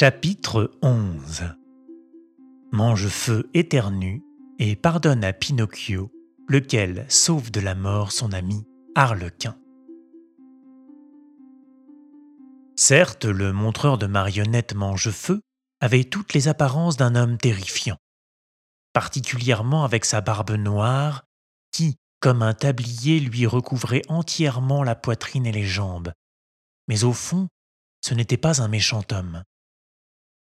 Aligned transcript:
Chapitre 0.00 0.70
11 0.80 1.42
Mangefeu 2.72 3.50
éternue 3.52 4.24
et 4.58 4.74
pardonne 4.74 5.22
à 5.24 5.34
Pinocchio, 5.34 6.10
lequel 6.48 7.04
sauve 7.10 7.50
de 7.50 7.60
la 7.60 7.74
mort 7.74 8.10
son 8.10 8.32
ami 8.32 8.66
Harlequin. 8.94 9.58
Certes, 12.76 13.26
le 13.26 13.52
montreur 13.52 13.98
de 13.98 14.06
marionnettes 14.06 14.72
Mangefeu 14.72 15.42
avait 15.80 16.04
toutes 16.04 16.32
les 16.32 16.48
apparences 16.48 16.96
d'un 16.96 17.14
homme 17.14 17.36
terrifiant, 17.36 17.98
particulièrement 18.94 19.84
avec 19.84 20.06
sa 20.06 20.22
barbe 20.22 20.52
noire 20.52 21.24
qui, 21.72 21.96
comme 22.20 22.40
un 22.40 22.54
tablier, 22.54 23.20
lui 23.20 23.44
recouvrait 23.44 24.04
entièrement 24.08 24.82
la 24.82 24.94
poitrine 24.94 25.44
et 25.44 25.52
les 25.52 25.66
jambes. 25.66 26.14
Mais 26.88 27.04
au 27.04 27.12
fond, 27.12 27.48
ce 28.00 28.14
n'était 28.14 28.38
pas 28.38 28.62
un 28.62 28.68
méchant 28.68 29.02
homme. 29.12 29.42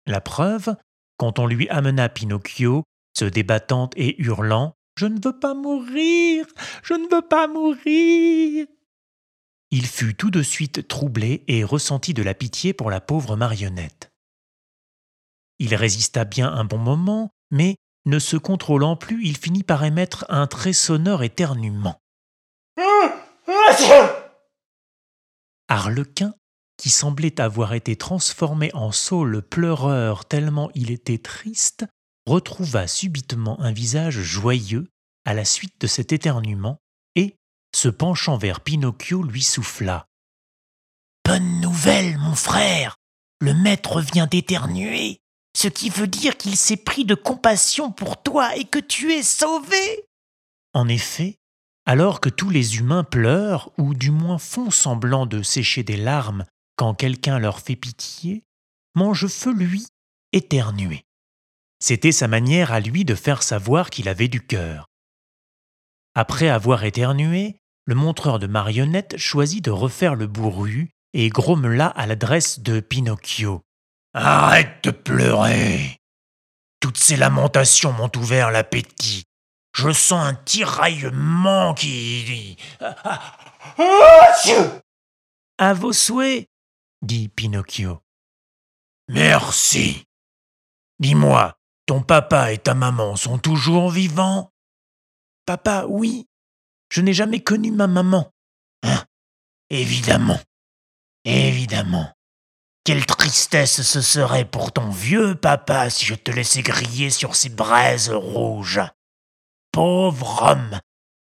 La 0.08 0.22
preuve, 0.22 0.76
quand 1.18 1.40
on 1.40 1.46
lui 1.46 1.70
amena 1.70 2.10
Pinocchio, 2.10 2.84
se 3.18 3.26
débattant 3.26 3.90
et 3.96 4.22
hurlant 4.22 4.74
Je 4.98 5.05
ne 5.05 5.20
veux 5.24 5.38
pas 5.38 5.54
mourir 5.54 6.46
Je 6.84 6.94
ne 6.94 7.14
veux 7.14 7.22
pas 7.22 7.48
mourir 7.48 8.66
Il 9.70 9.86
fut 9.86 10.16
tout 10.16 10.32
de 10.32 10.41
suite 10.41 10.88
troublé 10.88 11.44
et 11.48 11.64
ressentit 11.64 12.14
de 12.14 12.24
la 12.24 12.34
pitié 12.34 12.74
pour 12.74 12.90
la 12.90 13.02
pauvre 13.02 13.36
marionnette. 13.36 14.12
Il 15.60 15.76
résista 15.76 16.26
bien 16.26 16.52
un 16.52 16.66
bon 16.66 16.80
moment, 16.80 17.30
mais, 17.52 17.76
ne 18.05 18.18
se 18.18 18.36
contrôlant 18.36 18.96
plus, 18.96 19.24
il 19.24 19.38
finit 19.38 19.63
par 19.63 19.84
émettre 19.84 20.26
un 20.30 20.48
très 20.48 20.74
sonore 20.74 21.21
éternuement. 21.24 21.99
Harlequin 25.68 26.34
qui 26.82 26.90
semblait 26.90 27.40
avoir 27.40 27.76
été 27.76 27.96
transformé 27.96 28.71
en 28.74 28.91
saule 28.91 29.43
pleureur 29.43 30.26
tellement 30.26 30.71
il 30.74 30.90
était 30.90 31.20
triste, 31.20 31.85
retrouva 32.26 32.87
subitement 32.87 33.62
un 33.62 33.71
visage 33.71 34.20
joyeux 34.20 34.87
à 35.24 35.35
la 35.35 35.46
suite 35.46 35.79
de 35.79 35.85
cet 35.85 36.12
éternuement 36.12 36.79
et, 37.15 37.35
se 37.76 37.87
penchant 37.87 38.35
vers 38.35 38.62
Pinocchio, 38.62 39.21
lui 39.21 39.43
souffla. 39.43 40.07
Bonne 41.24 41.62
nouvelle, 41.62 42.18
mon 42.18 42.34
frère. 42.34 42.96
Le 43.41 43.54
maître 43.54 44.02
vient 44.02 44.26
d'éternuer, 44.26 45.20
ce 45.55 45.68
qui 45.68 45.91
veut 45.91 46.07
dire 46.07 46.35
qu'il 46.35 46.55
s'est 46.55 46.77
pris 46.77 47.05
de 47.05 47.13
compassion 47.13 47.91
pour 47.91 48.24
toi 48.24 48.55
et 48.55 48.65
que 48.65 48.79
tu 48.79 49.13
es 49.13 49.21
sauvé. 49.21 50.07
En 50.74 50.87
effet, 50.87 51.37
alors 51.85 52.21
que 52.21 52.29
tous 52.29 52.49
les 52.49 52.77
humains 52.77 53.04
pleurent, 53.04 53.71
ou 53.77 53.93
du 53.93 54.09
moins 54.09 54.40
font 54.40 54.71
semblant 54.71 55.27
de 55.27 55.43
sécher 55.43 55.84
des 55.84 55.98
larmes 55.98 56.43
quand 56.82 56.96
quelqu'un 56.96 57.37
leur 57.37 57.60
fait 57.60 57.76
pitié, 57.76 58.43
Mangefeu, 58.96 59.54
lui, 59.54 59.85
éternuait. 60.34 61.04
C'était 61.79 62.12
sa 62.12 62.27
manière 62.27 62.71
à 62.71 62.79
lui 62.79 63.05
de 63.05 63.13
faire 63.13 63.43
savoir 63.43 63.91
qu'il 63.91 64.09
avait 64.09 64.29
du 64.29 64.41
cœur. 64.41 64.88
Après 66.16 66.50
avoir 66.50 66.84
éternué, 66.84 67.57
le 67.85 67.94
montreur 67.94 68.40
de 68.40 68.47
marionnettes 68.47 69.16
choisit 69.18 69.63
de 69.63 69.69
refaire 69.69 70.16
le 70.16 70.25
bourru 70.25 70.90
et 71.13 71.29
grommela 71.29 71.85
à 71.85 72.07
l'adresse 72.07 72.62
de 72.62 72.79
Pinocchio. 72.79 73.62
Arrête 74.16 74.84
de 74.84 74.90
pleurer. 74.90 76.00
Toutes 76.79 76.97
ces 76.97 77.16
lamentations 77.16 77.94
m'ont 77.94 78.12
ouvert 78.16 78.50
l'appétit. 78.50 79.25
Je 79.75 79.91
sens 79.91 80.25
un 80.25 80.34
tiraillement 80.34 81.75
qui. 81.75 82.58
À 85.59 85.75
vos 85.75 85.94
souhaits, 85.94 86.48
dit 87.01 87.29
Pinocchio. 87.29 88.01
Merci. 89.07 90.06
Dis-moi, 91.00 91.57
ton 91.85 92.01
papa 92.01 92.53
et 92.53 92.57
ta 92.57 92.73
maman 92.73 93.16
sont 93.16 93.38
toujours 93.38 93.89
vivants 93.89 94.51
Papa, 95.45 95.85
oui. 95.88 96.28
Je 96.89 97.01
n'ai 97.01 97.13
jamais 97.13 97.41
connu 97.41 97.72
ma 97.72 97.88
maman. 97.88 98.31
Hein 98.84 99.03
Évidemment. 99.69 100.39
Évidemment. 101.25 102.12
Quelle 102.84 103.06
tristesse 103.06 103.81
ce 103.81 104.01
serait 104.01 104.45
pour 104.45 104.72
ton 104.72 104.89
vieux 104.89 105.35
papa 105.35 105.89
si 105.89 106.06
je 106.06 106.16
te 106.16 106.31
laissais 106.31 106.62
griller 106.62 107.09
sur 107.09 107.35
ces 107.35 107.50
braises 107.50 108.09
rouges. 108.09 108.81
Pauvre 109.72 110.44
homme. 110.44 110.79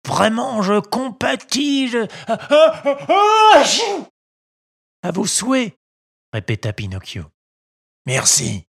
Vraiment, 0.07 0.63
je 0.63 0.81
compatis, 0.81 1.89
je... 1.89 2.07
À 5.03 5.11
vos 5.11 5.27
souhaits, 5.27 5.77
répéta 6.33 6.73
Pinocchio. 6.73 7.25
Merci. 8.07 8.67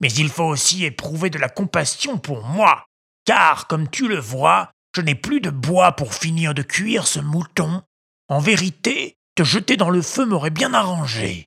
Mais 0.00 0.12
il 0.12 0.28
faut 0.28 0.44
aussi 0.44 0.84
éprouver 0.84 1.30
de 1.30 1.38
la 1.38 1.48
compassion 1.48 2.18
pour 2.18 2.44
moi, 2.44 2.84
car, 3.24 3.66
comme 3.66 3.88
tu 3.88 4.06
le 4.06 4.18
vois, 4.18 4.70
je 4.94 5.00
n'ai 5.00 5.14
plus 5.14 5.40
de 5.40 5.48
bois 5.48 5.92
pour 5.92 6.14
finir 6.14 6.52
de 6.52 6.62
cuire 6.62 7.06
ce 7.06 7.20
mouton. 7.20 7.82
En 8.28 8.38
vérité, 8.38 9.16
te 9.34 9.44
jeter 9.44 9.76
dans 9.76 9.88
le 9.88 10.02
feu 10.02 10.26
m'aurait 10.26 10.50
bien 10.50 10.74
arrangé. 10.74 11.46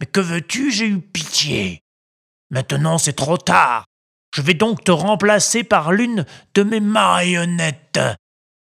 Mais 0.00 0.06
que 0.06 0.20
veux-tu, 0.20 0.70
j'ai 0.70 0.86
eu 0.86 1.00
pitié. 1.00 1.82
Maintenant 2.50 2.98
c'est 2.98 3.14
trop 3.14 3.38
tard. 3.38 3.86
Je 4.34 4.42
vais 4.42 4.54
donc 4.54 4.84
te 4.84 4.92
remplacer 4.92 5.64
par 5.64 5.92
l'une 5.92 6.26
de 6.54 6.62
mes 6.62 6.80
marionnettes. 6.80 8.00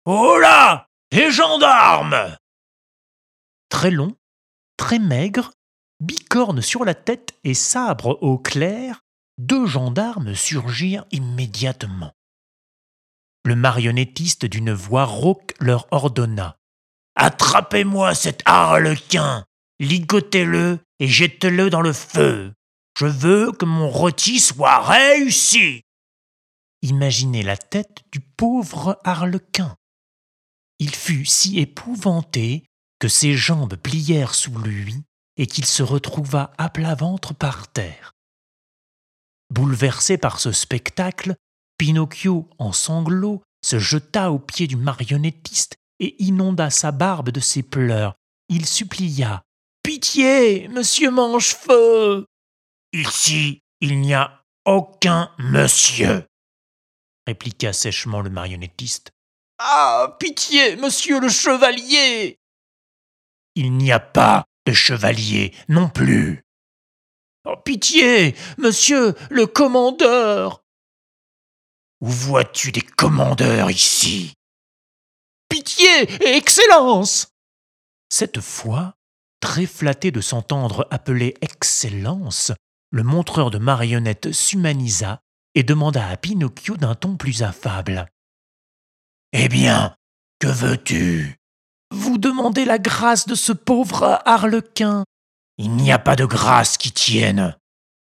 Oh 0.04 0.38
là 0.38 0.86
Les 1.10 1.30
gendarmes 1.30 2.36
Très 3.70 3.90
long, 3.90 4.14
très 4.76 4.98
maigre, 4.98 5.52
bicorne 6.00 6.62
sur 6.62 6.84
la 6.84 6.94
tête 6.94 7.34
et 7.44 7.54
sabre 7.54 8.18
au 8.22 8.38
clair, 8.38 9.00
deux 9.38 9.66
gendarmes 9.66 10.34
surgirent 10.34 11.06
immédiatement. 11.10 12.12
Le 13.44 13.56
marionnettiste 13.56 14.46
d'une 14.46 14.72
voix 14.72 15.04
rauque 15.04 15.54
leur 15.60 15.86
ordonna 15.90 16.56
Attrapez-moi 17.16 18.14
cet 18.14 18.42
harlequin, 18.44 19.44
ligotez-le 19.78 20.78
et 20.98 21.08
jetez-le 21.08 21.70
dans 21.70 21.82
le 21.82 21.92
feu. 21.92 22.52
Je 22.98 23.06
veux 23.06 23.52
que 23.52 23.64
mon 23.64 23.88
rôti 23.88 24.40
soit 24.40 24.80
réussi. 24.80 25.82
Imaginez 26.82 27.42
la 27.42 27.56
tête 27.56 28.02
du 28.12 28.20
pauvre 28.20 29.00
harlequin. 29.04 29.76
Il 30.78 30.94
fut 30.94 31.24
si 31.24 31.58
épouvanté 31.58 32.66
que 33.04 33.08
ses 33.10 33.34
jambes 33.34 33.76
plièrent 33.76 34.34
sous 34.34 34.58
lui 34.58 34.96
et 35.36 35.46
qu'il 35.46 35.66
se 35.66 35.82
retrouva 35.82 36.54
à 36.56 36.70
plat 36.70 36.94
ventre 36.94 37.34
par 37.34 37.70
terre. 37.70 38.14
Bouleversé 39.50 40.16
par 40.16 40.40
ce 40.40 40.52
spectacle, 40.52 41.34
Pinocchio, 41.76 42.48
en 42.58 42.72
sanglots, 42.72 43.42
se 43.62 43.78
jeta 43.78 44.32
aux 44.32 44.38
pieds 44.38 44.66
du 44.66 44.76
marionnettiste 44.76 45.76
et 46.00 46.16
inonda 46.24 46.70
sa 46.70 46.92
barbe 46.92 47.28
de 47.28 47.40
ses 47.40 47.62
pleurs. 47.62 48.14
Il 48.48 48.64
supplia 48.64 49.42
Pitié, 49.82 50.68
monsieur 50.68 51.10
Mangefeu 51.10 52.24
Ici, 52.94 53.60
il 53.82 54.00
n'y 54.00 54.14
a 54.14 54.42
aucun 54.64 55.30
monsieur, 55.38 56.24
répliqua 57.26 57.74
sèchement 57.74 58.22
le 58.22 58.30
marionnettiste. 58.30 59.10
Ah, 59.58 60.16
pitié, 60.18 60.76
monsieur 60.76 61.20
le 61.20 61.28
chevalier 61.28 62.38
il 63.54 63.72
n'y 63.76 63.92
a 63.92 64.00
pas 64.00 64.44
de 64.66 64.72
chevalier 64.72 65.52
non 65.68 65.88
plus. 65.88 66.42
Oh, 67.46 67.56
pitié, 67.56 68.34
monsieur 68.56 69.14
le 69.30 69.46
commandeur. 69.46 70.62
Où 72.00 72.08
vois-tu 72.08 72.72
des 72.72 72.82
commandeurs 72.82 73.70
ici? 73.70 74.34
Pitié, 75.48 76.10
Excellence 76.36 77.28
Cette 78.08 78.40
fois, 78.40 78.94
très 79.40 79.66
flatté 79.66 80.10
de 80.10 80.20
s'entendre 80.20 80.88
appeler 80.90 81.34
Excellence, 81.42 82.52
le 82.90 83.02
montreur 83.02 83.50
de 83.50 83.58
marionnettes 83.58 84.32
s'humanisa 84.32 85.20
et 85.54 85.62
demanda 85.62 86.08
à 86.08 86.16
Pinocchio 86.16 86.76
d'un 86.76 86.94
ton 86.94 87.16
plus 87.16 87.42
affable. 87.42 88.06
Eh 89.32 89.48
bien, 89.48 89.94
que 90.40 90.48
veux-tu? 90.48 91.36
Vous 91.94 92.18
demandez 92.18 92.64
la 92.64 92.78
grâce 92.78 93.26
de 93.26 93.34
ce 93.34 93.52
pauvre 93.52 94.20
harlequin. 94.24 95.04
Il 95.58 95.70
n'y 95.76 95.92
a 95.92 95.98
pas 95.98 96.16
de 96.16 96.24
grâce 96.24 96.76
qui 96.76 96.92
tienne. 96.92 97.56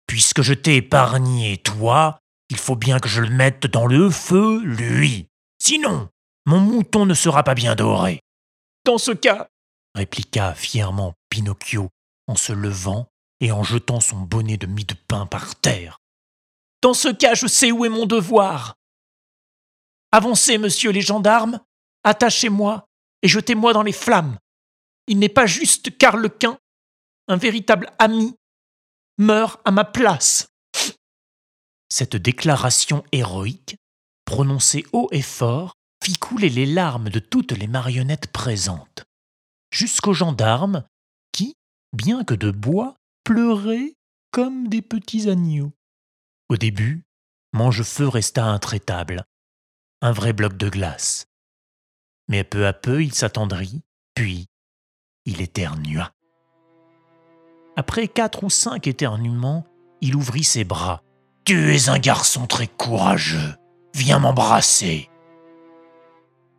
Puisque 0.05 0.41
je 0.41 0.53
t'ai 0.53 0.77
épargné, 0.77 1.57
toi, 1.57 2.19
il 2.49 2.57
faut 2.57 2.75
bien 2.75 2.99
que 2.99 3.09
je 3.09 3.21
le 3.21 3.29
mette 3.29 3.67
dans 3.67 3.87
le 3.87 4.09
feu, 4.09 4.61
lui. 4.63 5.27
Sinon, 5.61 6.09
mon 6.45 6.59
mouton 6.59 7.05
ne 7.05 7.13
sera 7.13 7.43
pas 7.43 7.55
bien 7.55 7.75
doré. 7.75 8.21
Dans 8.85 8.97
ce 8.97 9.11
cas, 9.11 9.47
répliqua 9.95 10.53
fièrement 10.53 11.13
Pinocchio 11.29 11.89
en 12.27 12.35
se 12.35 12.53
levant 12.53 13.07
et 13.41 13.51
en 13.51 13.63
jetant 13.63 13.99
son 13.99 14.17
bonnet 14.17 14.57
de 14.57 14.67
mie 14.67 14.85
de 14.85 14.95
pain 15.07 15.25
par 15.25 15.55
terre. 15.55 15.97
Dans 16.81 16.93
ce 16.93 17.09
cas, 17.09 17.33
je 17.33 17.47
sais 17.47 17.71
où 17.71 17.85
est 17.85 17.89
mon 17.89 18.05
devoir. 18.05 18.75
Avancez, 20.11 20.57
monsieur 20.57 20.91
les 20.91 21.01
gendarmes, 21.01 21.59
attachez-moi 22.03 22.85
et 23.21 23.27
jetez-moi 23.27 23.73
dans 23.73 23.83
les 23.83 23.93
flammes. 23.93 24.37
Il 25.07 25.19
n'est 25.19 25.29
pas 25.29 25.45
juste 25.45 25.97
qu'Arlequin, 25.97 26.57
un 27.27 27.37
véritable 27.37 27.91
ami, 27.99 28.35
meure 29.17 29.59
à 29.65 29.71
ma 29.71 29.85
place. 29.85 30.47
Cette 31.89 32.15
déclaration 32.15 33.03
héroïque, 33.11 33.77
prononcée 34.25 34.85
haut 34.91 35.07
et 35.11 35.21
fort, 35.21 35.73
fit 36.03 36.17
couler 36.17 36.49
les 36.49 36.65
larmes 36.65 37.09
de 37.09 37.19
toutes 37.19 37.53
les 37.53 37.67
marionnettes 37.67 38.31
présentes, 38.31 39.05
jusqu'aux 39.71 40.13
gendarmes 40.13 40.83
qui, 41.31 41.55
bien 41.93 42.23
que 42.23 42.33
de 42.33 42.51
bois, 42.51 42.95
pleuraient 43.23 43.93
comme 44.31 44.67
des 44.67 44.81
petits 44.81 45.29
agneaux. 45.29 45.71
Au 46.49 46.57
début, 46.57 47.03
Mangefeu 47.53 48.07
resta 48.07 48.45
intraitable, 48.45 49.25
un 50.01 50.11
vrai 50.11 50.33
bloc 50.33 50.57
de 50.57 50.69
glace. 50.69 51.26
Mais 52.27 52.43
peu 52.43 52.67
à 52.67 52.73
peu 52.73 53.03
il 53.03 53.13
s'attendrit, 53.13 53.81
puis 54.15 54.47
il 55.25 55.41
éternua. 55.41 56.11
Après 57.75 58.07
quatre 58.07 58.43
ou 58.43 58.49
cinq 58.49 58.87
éternuements, 58.87 59.65
il 60.01 60.15
ouvrit 60.15 60.43
ses 60.43 60.63
bras. 60.63 61.03
Tu 61.45 61.73
es 61.73 61.89
un 61.89 61.99
garçon 61.99 62.47
très 62.47 62.67
courageux. 62.67 63.55
Viens 63.93 64.19
m'embrasser. 64.19 65.09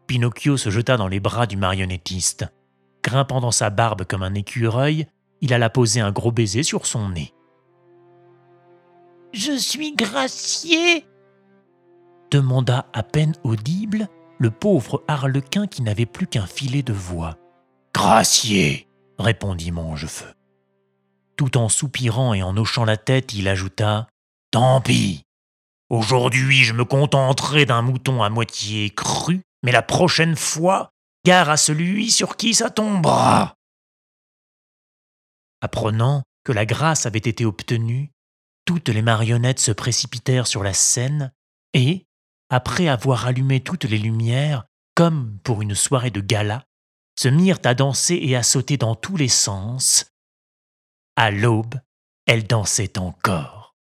Pinocchio 0.07 0.57
se 0.57 0.71
jeta 0.71 0.97
dans 0.97 1.09
les 1.09 1.21
bras 1.21 1.47
du 1.47 1.57
marionnettiste. 1.57 2.47
Grimpant 3.03 3.41
dans 3.41 3.51
sa 3.51 3.71
barbe 3.71 4.05
comme 4.05 4.23
un 4.23 4.35
écureuil, 4.35 5.07
il 5.41 5.53
alla 5.53 5.71
poser 5.71 6.01
un 6.01 6.13
gros 6.13 6.33
baiser 6.33 6.63
sur 6.63 6.87
son 6.87 7.11
nez. 7.11 7.35
Je 9.33 9.53
suis 9.53 9.95
gracié 9.95 11.05
demanda 12.31 12.87
à 12.93 13.03
peine 13.03 13.35
audible 13.43 14.09
le 14.39 14.51
pauvre 14.51 15.05
harlequin 15.09 15.67
qui 15.67 15.83
n'avait 15.83 16.07
plus 16.07 16.27
qu'un 16.27 16.47
filet 16.47 16.83
de 16.83 16.93
voix. 16.93 17.37
Gracié 17.95 18.89
répondit 19.19 19.73
Mangefeu. 19.73 20.33
Tout 21.37 21.57
en 21.57 21.69
soupirant 21.69 22.35
et 22.35 22.43
en 22.43 22.57
hochant 22.57 22.85
la 22.85 22.97
tête, 22.97 23.35
il 23.35 23.49
ajouta 23.49 24.09
Tant 24.51 24.81
pis. 24.81 25.25
Aujourd'hui, 25.91 26.65
je 26.65 26.73
me 26.73 26.85
contenterai 26.85 27.67
d'un 27.67 27.83
mouton 27.83 28.23
à 28.23 28.31
moitié 28.31 28.91
cru, 28.91 29.43
mais 29.63 29.73
la 29.73 29.83
prochaine 29.83 30.37
fois, 30.37 30.91
gare 31.25 31.51
à 31.51 31.57
celui 31.57 32.11
sur 32.11 32.37
qui 32.37 32.55
ça 32.55 32.71
tombera. 32.71 33.55
Apprenant 35.61 36.23
que 36.45 36.53
la 36.53 36.67
grâce 36.67 37.07
avait 37.07 37.19
été 37.19 37.45
obtenue, 37.45 38.11
toutes 38.65 38.89
les 38.89 39.03
marionnettes 39.03 39.61
se 39.61 39.73
précipitèrent 39.73 40.47
sur 40.47 40.63
la 40.63 40.75
scène 40.75 41.33
et, 41.75 42.07
après 42.51 42.89
avoir 42.89 43.27
allumé 43.27 43.61
toutes 43.61 43.85
les 43.85 43.99
lumières, 43.99 44.65
comme 44.95 45.39
pour 45.45 45.63
une 45.63 45.75
soirée 45.75 46.11
de 46.11 46.21
gala, 46.21 46.65
se 47.19 47.29
mirent 47.29 47.61
à 47.65 47.75
danser 47.75 48.19
et 48.21 48.37
à 48.37 48.43
sauter 48.43 48.77
dans 48.77 48.95
tous 48.95 49.17
les 49.17 49.29
sens. 49.29 50.07
À 51.17 51.31
l'aube, 51.31 51.75
elles 52.27 52.47
dansaient 52.47 52.99
encore. 52.99 53.77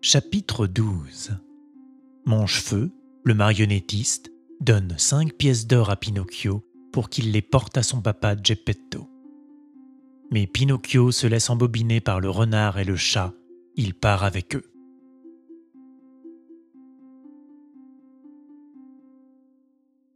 Chapitre 0.00 0.66
12 0.66 1.36
Mangefeu, 2.26 2.92
le 3.24 3.34
marionnettiste, 3.34 4.30
donne 4.60 4.94
cinq 4.98 5.34
pièces 5.34 5.66
d'or 5.66 5.90
à 5.90 5.96
Pinocchio 5.96 6.64
pour 6.92 7.10
qu'il 7.10 7.32
les 7.32 7.42
porte 7.42 7.76
à 7.76 7.82
son 7.82 8.00
papa 8.00 8.36
Geppetto. 8.40 9.15
Mais 10.30 10.46
Pinocchio 10.46 11.12
se 11.12 11.26
laisse 11.26 11.50
embobiner 11.50 12.00
par 12.00 12.20
le 12.20 12.30
renard 12.30 12.78
et 12.78 12.84
le 12.84 12.96
chat, 12.96 13.32
il 13.74 13.94
part 13.94 14.24
avec 14.24 14.56
eux. 14.56 14.64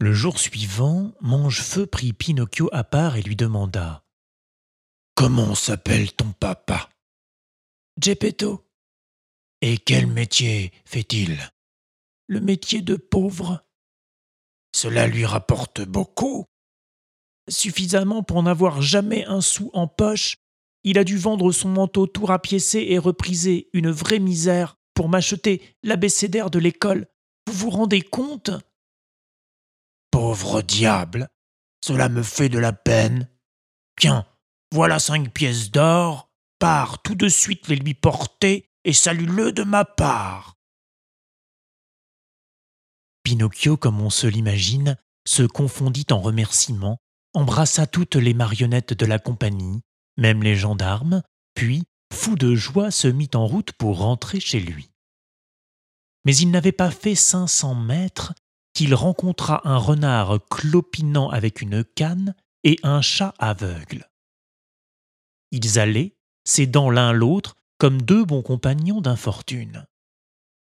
Le 0.02 0.14
jour 0.14 0.38
suivant, 0.38 1.12
Mangefeu 1.20 1.86
prit 1.86 2.14
Pinocchio 2.14 2.70
à 2.72 2.84
part 2.84 3.16
et 3.16 3.22
lui 3.22 3.36
demanda 3.36 4.02
Comment 5.14 5.54
s'appelle 5.54 6.12
ton 6.12 6.32
papa? 6.32 6.88
Geppetto. 8.00 8.66
Et 9.60 9.76
quel 9.76 10.06
métier 10.06 10.72
fait-il? 10.86 11.38
Le 12.26 12.40
métier 12.40 12.80
de 12.80 12.96
pauvre. 12.96 13.62
Cela 14.74 15.06
lui 15.06 15.26
rapporte 15.26 15.82
beaucoup. 15.82 16.46
Suffisamment 17.50 18.22
pour 18.22 18.42
n'avoir 18.42 18.80
jamais 18.80 19.24
un 19.26 19.40
sou 19.40 19.70
en 19.74 19.88
poche, 19.88 20.36
il 20.84 20.98
a 20.98 21.04
dû 21.04 21.18
vendre 21.18 21.50
son 21.50 21.68
manteau 21.68 22.06
tout 22.06 22.24
rapiécé 22.24 22.86
et 22.88 22.98
repriser 22.98 23.68
une 23.72 23.90
vraie 23.90 24.20
misère 24.20 24.76
pour 24.94 25.08
m'acheter 25.08 25.76
l'abécédaire 25.82 26.50
de 26.50 26.60
l'école. 26.60 27.08
Vous 27.48 27.52
vous 27.54 27.70
rendez 27.70 28.02
compte? 28.02 28.50
Pauvre 30.12 30.62
diable, 30.62 31.28
cela 31.84 32.08
me 32.08 32.22
fait 32.22 32.48
de 32.48 32.58
la 32.58 32.72
peine. 32.72 33.28
Tiens, 33.98 34.26
voilà 34.72 35.00
cinq 35.00 35.32
pièces 35.32 35.72
d'or, 35.72 36.30
pars 36.60 37.02
tout 37.02 37.16
de 37.16 37.28
suite 37.28 37.66
les 37.66 37.76
lui 37.76 37.94
porter 37.94 38.70
et 38.84 38.92
salue-le 38.92 39.52
de 39.52 39.64
ma 39.64 39.84
part. 39.84 40.56
Pinocchio, 43.24 43.76
comme 43.76 44.00
on 44.00 44.10
se 44.10 44.26
l'imagine, 44.28 44.96
se 45.26 45.42
confondit 45.42 46.06
en 46.10 46.20
remerciements, 46.20 46.98
embrassa 47.34 47.86
toutes 47.86 48.16
les 48.16 48.34
marionnettes 48.34 48.92
de 48.92 49.06
la 49.06 49.18
compagnie, 49.18 49.82
même 50.16 50.42
les 50.42 50.56
gendarmes, 50.56 51.22
puis, 51.54 51.84
fou 52.12 52.36
de 52.36 52.54
joie, 52.54 52.90
se 52.90 53.08
mit 53.08 53.30
en 53.34 53.46
route 53.46 53.72
pour 53.72 53.98
rentrer 53.98 54.40
chez 54.40 54.60
lui. 54.60 54.90
Mais 56.24 56.36
il 56.36 56.50
n'avait 56.50 56.72
pas 56.72 56.90
fait 56.90 57.14
cinq 57.14 57.46
cents 57.46 57.74
mètres 57.74 58.34
qu'il 58.74 58.94
rencontra 58.94 59.66
un 59.68 59.76
renard 59.76 60.38
clopinant 60.48 61.30
avec 61.30 61.60
une 61.60 61.84
canne 61.84 62.34
et 62.64 62.78
un 62.82 63.00
chat 63.00 63.34
aveugle. 63.38 64.08
Ils 65.50 65.78
allaient, 65.78 66.16
s'aidant 66.44 66.90
l'un 66.90 67.12
l'autre, 67.12 67.56
comme 67.78 68.02
deux 68.02 68.24
bons 68.24 68.42
compagnons 68.42 69.00
d'infortune. 69.00 69.86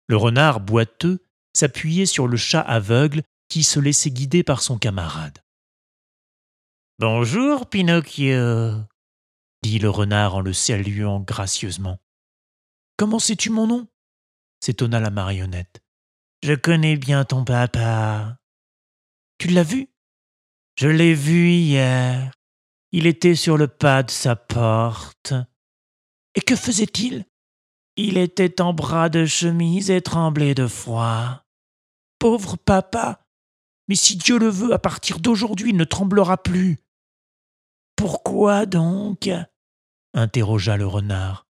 Le 0.08 0.18
renard 0.18 0.60
boiteux 0.60 1.26
s'appuyait 1.54 2.06
sur 2.06 2.28
le 2.28 2.38
chat 2.38 2.62
aveugle 2.62 3.24
qui 3.50 3.64
se 3.64 3.80
laissait 3.80 4.12
guider 4.12 4.44
par 4.44 4.62
son 4.62 4.78
camarade. 4.78 5.40
Bonjour, 7.00 7.68
Pinocchio, 7.68 8.84
dit 9.64 9.80
le 9.80 9.90
renard 9.90 10.36
en 10.36 10.42
le 10.42 10.54
saluant 10.54 11.20
gracieusement. 11.20 12.00
Comment 12.98 13.20
sais-tu 13.20 13.50
mon 13.50 13.66
nom? 13.66 13.88
s'étonna 14.60 15.00
la 15.00 15.10
marionnette. 15.10 15.82
Je 16.44 16.54
connais 16.54 16.98
bien 16.98 17.26
ton 17.26 17.44
papa. 17.44 18.38
Tu 19.40 19.48
l'as 19.48 19.64
vu? 19.64 19.88
Je 20.76 20.88
l'ai 20.88 21.16
vu 21.16 21.50
hier. 21.50 22.32
Il 22.92 23.08
était 23.08 23.36
sur 23.36 23.58
le 23.58 23.68
pas 23.68 24.04
de 24.04 24.12
sa 24.12 24.36
porte. 24.36 25.34
Et 26.36 26.42
que 26.42 26.56
faisait-il? 26.56 27.26
Il 27.96 28.18
était 28.18 28.62
en 28.62 28.74
bras 28.74 29.10
de 29.10 29.26
chemise 29.26 29.90
et 29.90 30.02
tremblait 30.02 30.56
de 30.56 30.68
froid. 30.68 31.44
Pauvre 32.20 32.58
papa 32.58 33.21
Mais 33.92 33.96
si 33.96 34.16
Dieu 34.16 34.40
le 34.40 34.48
veut, 34.48 34.72
à 34.72 34.80
partir 34.80 35.20
d'aujourd'hui, 35.20 35.72
il 35.72 35.76
ne 35.76 35.84
tremblera 35.84 36.42
plus. 36.42 36.80
Pourquoi 37.98 38.66
donc? 38.66 39.30
interrogea 40.14 40.78
le 40.78 40.88
renard. 40.88 41.46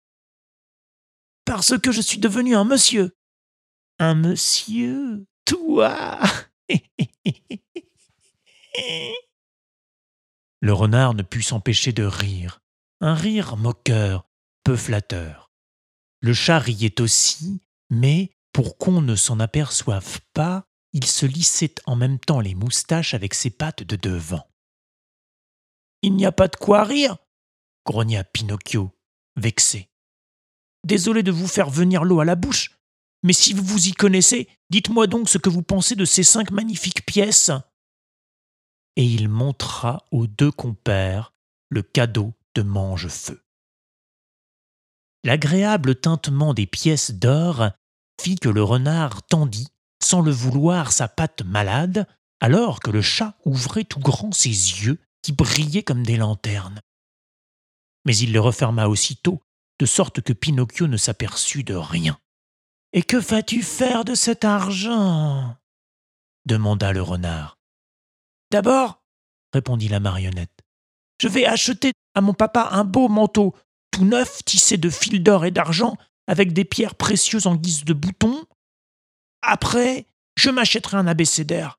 Parce 1.44 1.78
que 1.78 1.92
je 1.92 2.00
suis 2.00 2.16
devenu 2.16 2.56
un 2.56 2.64
monsieur. 2.64 3.14
Un 3.98 4.14
monsieur 4.14 5.26
Toi 5.44 6.18
Le 10.62 10.72
renard 10.72 11.12
ne 11.12 11.22
put 11.22 11.42
s'empêcher 11.42 11.92
de 11.92 12.04
rire, 12.04 12.62
un 13.02 13.12
rire 13.12 13.58
moqueur, 13.58 14.30
peu 14.64 14.76
flatteur. 14.76 15.52
Le 16.22 16.32
chat 16.32 16.58
riait 16.58 17.02
aussi, 17.02 17.60
mais 17.90 18.32
pour 18.54 18.78
qu'on 18.78 19.02
ne 19.02 19.14
s'en 19.14 19.40
aperçoive 19.40 20.20
pas, 20.32 20.69
il 20.92 21.06
se 21.06 21.26
lissait 21.26 21.74
en 21.86 21.96
même 21.96 22.18
temps 22.18 22.40
les 22.40 22.54
moustaches 22.54 23.14
avec 23.14 23.34
ses 23.34 23.50
pattes 23.50 23.82
de 23.82 23.96
devant. 23.96 24.46
Il 26.02 26.14
n'y 26.14 26.26
a 26.26 26.32
pas 26.32 26.48
de 26.48 26.56
quoi 26.56 26.84
rire, 26.84 27.18
grogna 27.86 28.24
Pinocchio, 28.24 28.90
vexé. 29.36 29.90
Désolé 30.84 31.22
de 31.22 31.30
vous 31.30 31.46
faire 31.46 31.70
venir 31.70 32.04
l'eau 32.04 32.20
à 32.20 32.24
la 32.24 32.36
bouche, 32.36 32.80
mais 33.22 33.32
si 33.32 33.52
vous 33.52 33.62
vous 33.62 33.88
y 33.88 33.92
connaissez, 33.92 34.48
dites-moi 34.70 35.06
donc 35.06 35.28
ce 35.28 35.38
que 35.38 35.50
vous 35.50 35.62
pensez 35.62 35.94
de 35.94 36.04
ces 36.04 36.22
cinq 36.22 36.50
magnifiques 36.50 37.04
pièces. 37.04 37.50
Et 38.96 39.04
il 39.04 39.28
montra 39.28 40.04
aux 40.10 40.26
deux 40.26 40.50
compères 40.50 41.34
le 41.68 41.82
cadeau 41.82 42.32
de 42.54 42.62
Mangefeu. 42.62 43.42
L'agréable 45.22 46.00
tintement 46.00 46.54
des 46.54 46.66
pièces 46.66 47.10
d'or 47.10 47.70
fit 48.20 48.36
que 48.36 48.48
le 48.48 48.62
renard 48.62 49.22
tendit, 49.22 49.68
sans 50.02 50.20
le 50.20 50.30
vouloir, 50.30 50.92
sa 50.92 51.08
patte 51.08 51.42
malade, 51.42 52.06
alors 52.40 52.80
que 52.80 52.90
le 52.90 53.02
chat 53.02 53.34
ouvrait 53.44 53.84
tout 53.84 54.00
grand 54.00 54.32
ses 54.32 54.48
yeux 54.48 54.98
qui 55.22 55.32
brillaient 55.32 55.82
comme 55.82 56.04
des 56.04 56.16
lanternes. 56.16 56.80
Mais 58.06 58.16
il 58.16 58.32
le 58.32 58.40
referma 58.40 58.88
aussitôt, 58.88 59.42
de 59.78 59.86
sorte 59.86 60.20
que 60.20 60.32
Pinocchio 60.32 60.86
ne 60.86 60.96
s'aperçut 60.96 61.64
de 61.64 61.74
rien. 61.74 62.18
Et 62.92 63.02
que 63.02 63.16
vas-tu 63.16 63.62
faire 63.62 64.04
de 64.04 64.14
cet 64.14 64.44
argent? 64.44 65.56
demanda 66.46 66.92
le 66.92 67.02
renard. 67.02 67.58
D'abord, 68.50 69.02
répondit 69.52 69.88
la 69.88 70.00
marionnette, 70.00 70.64
je 71.20 71.28
vais 71.28 71.44
acheter 71.44 71.92
à 72.14 72.20
mon 72.20 72.34
papa 72.34 72.70
un 72.72 72.84
beau 72.84 73.08
manteau 73.08 73.54
tout 73.90 74.04
neuf 74.04 74.42
tissé 74.44 74.78
de 74.78 74.88
fils 74.88 75.20
d'or 75.20 75.44
et 75.44 75.50
d'argent 75.50 75.96
avec 76.26 76.52
des 76.52 76.64
pierres 76.64 76.94
précieuses 76.94 77.46
en 77.46 77.56
guise 77.56 77.84
de 77.84 77.92
boutons. 77.92 78.44
Après, 79.42 80.06
je 80.36 80.50
m'achèterai 80.50 80.96
un 80.96 81.06
abécédaire. 81.06 81.78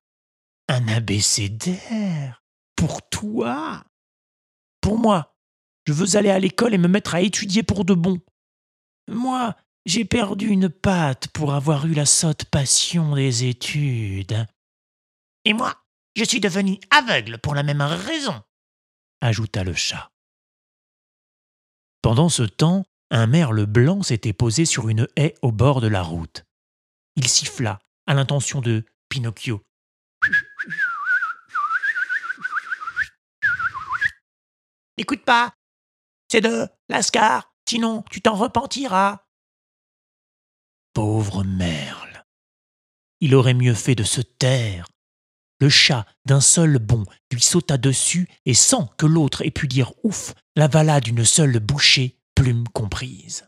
Un 0.67 0.87
abécédaire? 0.87 2.43
Pour 2.75 3.07
toi? 3.09 3.83
Pour 4.81 4.97
moi. 4.97 5.35
Je 5.87 5.93
veux 5.93 6.15
aller 6.15 6.29
à 6.29 6.39
l'école 6.39 6.73
et 6.73 6.77
me 6.77 6.87
mettre 6.87 7.15
à 7.15 7.21
étudier 7.21 7.63
pour 7.63 7.85
de 7.85 7.93
bon. 7.93 8.19
Moi, 9.07 9.55
j'ai 9.85 10.05
perdu 10.05 10.47
une 10.47 10.69
patte 10.69 11.27
pour 11.29 11.53
avoir 11.53 11.85
eu 11.87 11.93
la 11.93 12.05
sotte 12.05 12.45
passion 12.45 13.15
des 13.15 13.45
études. 13.45 14.45
Et 15.45 15.53
moi, 15.53 15.75
je 16.15 16.23
suis 16.23 16.39
devenu 16.39 16.79
aveugle 16.91 17.39
pour 17.39 17.55
la 17.55 17.63
même 17.63 17.81
raison, 17.81 18.41
ajouta 19.21 19.63
le 19.63 19.73
chat. 19.73 20.11
Pendant 22.01 22.29
ce 22.29 22.43
temps, 22.43 22.85
un 23.09 23.27
merle 23.27 23.65
blanc 23.65 24.03
s'était 24.03 24.33
posé 24.33 24.65
sur 24.65 24.89
une 24.89 25.07
haie 25.15 25.35
au 25.41 25.51
bord 25.51 25.81
de 25.81 25.87
la 25.87 26.03
route. 26.03 26.43
Il 27.15 27.27
siffla 27.27 27.79
à 28.07 28.13
l'intention 28.13 28.61
de 28.61 28.85
Pinocchio. 29.09 29.61
N'écoute 34.97 35.23
pas, 35.25 35.55
c'est 36.29 36.41
de 36.41 36.67
Lascar, 36.89 37.53
sinon 37.67 38.03
tu 38.09 38.21
t'en 38.21 38.35
repentiras. 38.35 39.25
Pauvre 40.93 41.43
merle. 41.43 42.23
Il 43.19 43.35
aurait 43.35 43.53
mieux 43.53 43.73
fait 43.73 43.95
de 43.95 44.03
se 44.03 44.21
taire. 44.21 44.87
Le 45.59 45.69
chat, 45.69 46.05
d'un 46.25 46.41
seul 46.41 46.79
bond, 46.79 47.05
lui 47.31 47.41
sauta 47.41 47.77
dessus 47.77 48.27
et 48.45 48.53
sans 48.53 48.87
que 48.97 49.05
l'autre 49.05 49.45
ait 49.45 49.51
pu 49.51 49.67
dire 49.67 49.93
ouf, 50.03 50.33
l'avala 50.55 50.99
d'une 50.99 51.23
seule 51.23 51.59
bouchée, 51.59 52.17
plume 52.35 52.67
comprise. 52.69 53.47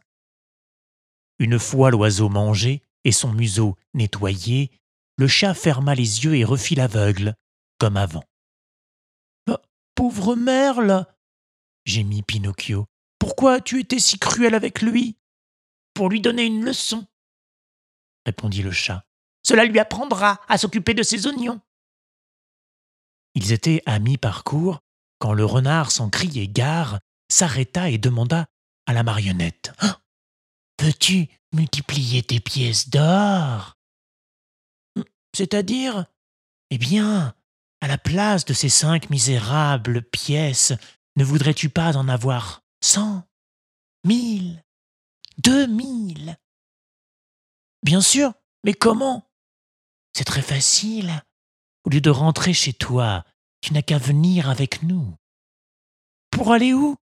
Une 1.39 1.58
fois 1.58 1.89
l'oiseau 1.89 2.29
mangé 2.29 2.84
et 3.03 3.12
son 3.12 3.33
museau 3.33 3.75
nettoyé, 3.93 4.72
le 5.17 5.27
chat 5.27 5.53
ferma 5.53 5.95
les 5.95 6.24
yeux 6.24 6.36
et 6.36 6.43
refit 6.43 6.75
l'aveugle, 6.75 7.36
comme 7.77 7.98
avant. 7.98 8.24
Ah, 9.50 9.62
pauvre 9.95 10.36
merle 10.36 11.05
gémit 11.86 12.24
Pinocchio. 12.24 12.86
Pourquoi 13.19 13.55
as-tu 13.55 13.79
été 13.79 14.00
si 14.00 14.17
cruel 14.19 14.53
avec 14.53 14.81
lui 14.81 15.17
Pour 15.93 16.10
lui 16.10 16.22
donner 16.22 16.43
une 16.43 16.63
leçon, 16.63 17.05
répondit 18.25 18.63
le 18.63 18.72
chat. 18.72 19.05
Cela 19.43 19.65
lui 19.65 19.79
apprendra 19.79 20.41
à 20.48 20.57
s'occuper 20.57 20.93
de 20.93 21.03
ses 21.03 21.27
oignons. 21.27 21.62
Ils 23.36 23.51
étaient 23.51 23.81
à 23.86 24.00
mi-parcours 24.00 24.79
quand 25.19 25.33
le 25.33 25.45
renard, 25.45 25.91
sans 25.91 26.10
crier 26.10 26.48
gare, 26.48 27.00
s'arrêta 27.29 27.89
et 27.89 27.98
demanda 27.98 28.48
à 28.86 28.93
la 28.93 29.03
marionnette 29.03 29.74
hein 29.79 29.98
Veux-tu 30.81 31.29
multiplier 31.53 32.24
tes 32.24 32.39
pièces 32.39 32.89
d'or 32.89 33.77
C'est-à-dire 35.36 36.05
Eh 36.69 36.77
bien, 36.77 37.36
à 37.81 37.88
la 37.88 37.98
place 37.98 38.45
de 38.45 38.53
ces 38.53 38.69
cinq 38.69 39.10
misérables 39.10 40.01
pièces, 40.03 40.74
ne 41.15 41.24
voudrais-tu 41.24 41.69
pas 41.69 41.95
en 41.98 42.07
avoir 42.07 42.63
cent, 42.81 43.24
mille, 44.05 44.63
deux 45.38 45.67
mille? 45.67 46.38
Bien 47.83 48.01
sûr, 48.01 48.33
mais 48.63 48.74
comment? 48.74 49.29
C'est 50.15 50.24
très 50.24 50.41
facile. 50.41 51.24
Au 51.86 51.89
lieu 51.89 52.01
de 52.01 52.10
rentrer 52.10 52.53
chez 52.53 52.74
toi, 52.74 53.25
tu 53.62 53.74
n'as 53.74 53.81
qu'à 53.81 53.98
venir 53.98 54.50
avec 54.50 54.83
nous. 54.83 55.15
Pour 56.31 56.51
aller 56.51 56.74
où? 56.74 56.95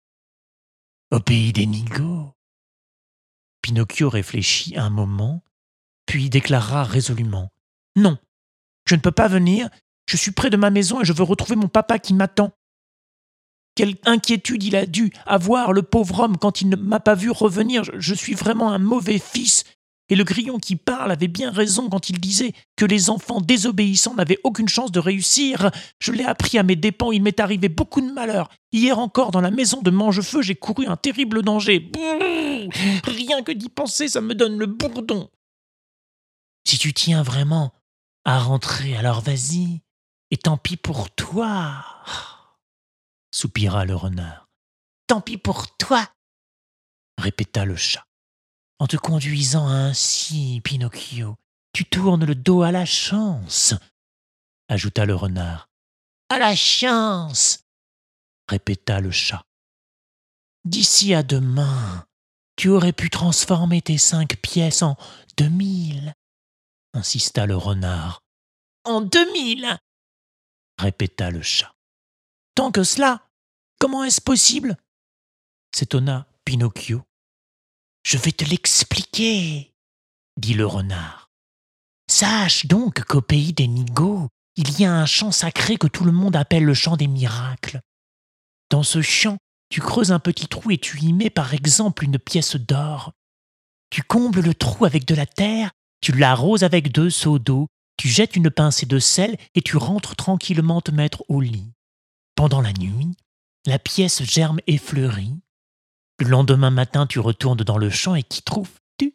Au 1.11 1.21
pays 1.21 1.53
des 1.53 1.67
Nigauds. 1.67 2.33
Pinocchio 3.63 4.09
réfléchit 4.09 4.77
un 4.77 4.91
moment, 4.91 5.43
puis 6.07 6.31
déclara 6.31 6.85
résolument 6.85 7.53
Non, 7.97 8.19
je 8.87 8.95
ne 8.95 9.01
peux 9.01 9.13
pas 9.13 9.29
venir, 9.29 9.69
je 10.07 10.17
suis 10.17 10.33
près 10.33 10.51
de 10.51 10.57
ma 10.57 10.71
maison 10.71 11.01
et 11.01 11.05
je 11.05 11.13
veux 11.13 11.23
retrouver 11.23 11.57
mon 11.57 11.69
papa 11.69 11.99
qui 11.99 12.15
m'attend. 12.15 12.53
Quelle 13.77 13.97
inquiétude 14.05 14.65
il 14.65 14.77
a 14.77 14.87
dû 14.87 15.13
avoir, 15.27 15.73
le 15.73 15.83
pauvre 15.83 16.21
homme, 16.21 16.37
quand 16.37 16.61
il 16.61 16.69
ne 16.69 16.77
m'a 16.77 17.01
pas 17.01 17.15
vu 17.15 17.31
revenir. 17.31 17.85
Je 17.95 18.15
suis 18.15 18.35
vraiment 18.35 18.73
un 18.73 18.79
mauvais 18.79 19.19
fils 19.19 19.65
et 20.11 20.17
le 20.17 20.25
grillon 20.25 20.59
qui 20.59 20.75
parle 20.75 21.13
avait 21.13 21.29
bien 21.29 21.53
raison 21.53 21.89
quand 21.89 22.11
il 22.11 22.21
disait 22.21 22.53
que 22.77 22.85
les 22.85 23.11
enfants 23.11 23.41
désobéissants 23.41 24.15
n'avaient 24.15 24.41
aucune 24.43 24.69
chance 24.69 24.91
de 24.91 24.99
réussir. 24.99 25.71
Je 26.01 26.11
l'ai 26.11 26.25
appris 26.25 26.59
à 26.59 26.65
mes 26.65 26.75
dépens, 26.75 27.13
il 27.13 27.23
m'est 27.23 27.39
arrivé 27.39 27.69
beaucoup 27.69 28.01
de 28.01 28.13
malheur. 28.13 28.51
Hier 28.73 28.99
encore, 28.99 29.31
dans 29.31 29.41
la 29.41 29.53
maison 29.53 29.81
de 29.81 29.91
Mangefeu, 29.91 30.43
j'ai 30.43 30.57
couru 30.57 30.87
un 30.87 30.97
terrible 30.97 31.43
danger. 31.43 31.91
rien 33.05 33.43
que 33.43 33.53
d'y 33.53 33.69
penser, 33.69 34.09
ça 34.09 34.21
me 34.21 34.35
donne 34.35 34.59
le 34.59 34.67
bourdon. 34.67 35.31
Si 36.67 36.77
tu 36.77 36.93
tiens 36.93 37.23
vraiment 37.23 37.73
à 38.25 38.41
rentrer, 38.41 38.97
alors 38.97 39.21
vas-y, 39.21 39.81
et 40.33 40.37
tant 40.37 40.57
pis 40.57 40.77
pour 40.77 41.11
toi, 41.11 41.85
soupira 43.31 43.85
le 43.85 43.95
renard. 43.95 44.49
Tant 45.07 45.21
pis 45.21 45.39
pour 45.39 45.77
toi, 45.77 46.07
répéta 47.17 47.65
le 47.65 47.77
chat. 47.77 48.05
En 48.81 48.87
te 48.87 48.97
conduisant 48.97 49.69
ainsi, 49.69 50.63
Pinocchio, 50.65 51.37
tu 51.75 51.85
tournes 51.85 52.25
le 52.25 52.35
dos 52.35 52.63
à 52.63 52.73
la 52.73 52.87
chance, 52.87 53.75
ajouta 54.69 55.05
le 55.05 55.15
renard. 55.15 55.69
À 56.31 56.39
la 56.39 56.57
chance, 56.57 57.67
répéta 58.49 59.01
le 59.01 59.11
chat. 59.11 59.45
D'ici 60.65 61.13
à 61.13 61.23
demain, 61.23 62.07
tu 62.57 62.71
aurais 62.71 62.95
pu 62.95 63.11
transformer 63.11 63.83
tes 63.83 63.99
cinq 63.99 64.37
pièces 64.41 64.81
en 64.81 64.97
deux 65.37 65.51
mille, 65.51 66.15
insista 66.95 67.45
le 67.45 67.57
renard. 67.57 68.23
En 68.85 69.03
deux 69.03 69.31
mille, 69.35 69.79
répéta 70.79 71.31
le 71.31 71.43
chat. 71.43 71.75
Tant 72.55 72.73
que 72.73 72.83
cela, 72.83 73.29
comment 73.79 74.05
est-ce 74.05 74.23
possible? 74.23 74.79
s'étonna 75.75 76.27
Pinocchio. 76.47 77.05
Je 78.03 78.19
vais 78.19 78.33
te 78.33 78.45
l'expliquer, 78.45 79.73
dit 80.37 80.55
le 80.55 80.67
renard. 80.67 81.31
Sache 82.11 82.67
donc 82.67 83.05
qu'au 83.05 83.21
pays 83.21 83.53
des 83.53 83.69
Nigauds, 83.69 84.29
il 84.57 84.81
y 84.81 84.85
a 84.85 84.93
un 84.93 85.07
champ 85.07 85.31
sacré 85.31 85.77
que 85.77 85.87
tout 85.87 86.05
le 86.05 86.13
monde 86.13 86.37
appelle 86.37 86.65
le 86.65 86.75
champ 86.75 86.97
des 86.97 87.07
miracles. 87.07 87.81
Dans 88.71 88.83
ce 88.83 89.03
champ, 89.03 89.39
tu 89.69 89.81
creuses 89.81 90.13
un 90.13 90.19
petit 90.19 90.49
trou 90.49 90.71
et 90.71 90.79
tu 90.79 90.99
y 91.01 91.13
mets 91.13 91.31
par 91.31 91.55
exemple 91.55 92.05
une 92.05 92.19
pièce 92.19 92.57
d'or. 92.57 93.13
Tu 93.91 94.03
combles 94.03 94.41
le 94.41 94.55
trou 94.55 94.85
avec 94.85 95.05
de 95.05 95.15
la 95.15 95.27
terre, 95.27 95.71
tu 96.01 96.13
l'arroses 96.13 96.65
avec 96.65 96.93
deux 96.93 97.11
seaux 97.11 97.39
d'eau, 97.39 97.69
tu 97.97 98.09
jettes 98.09 98.37
une 98.37 98.51
pincée 98.51 98.87
de 98.87 98.99
sel 98.99 99.37
et 99.55 99.63
tu 99.63 99.77
rentres 99.77 100.17
tranquillement 100.17 100.81
te 100.81 100.91
mettre 100.91 101.25
au 101.29 101.41
lit. 101.41 101.73
Pendant 102.35 102.61
la 102.61 102.73
nuit, 102.73 103.15
la 103.67 103.79
pièce 103.79 104.23
germe 104.23 104.61
et 104.67 104.79
fleurit, 104.79 105.39
le 106.21 106.29
lendemain 106.29 106.71
matin, 106.71 107.07
tu 107.07 107.19
retournes 107.19 107.65
dans 107.65 107.79
le 107.79 107.91
champ 107.91 108.15
et 108.15 108.23
qui 108.23 108.43
trouves-tu 108.43 109.15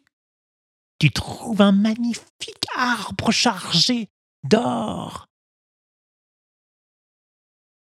Tu? 0.98 1.10
Trouves 1.10 1.60
un 1.60 1.72
magnifique 1.72 2.66
arbre 2.76 3.30
chargé 3.30 4.08
d'or. 4.44 5.28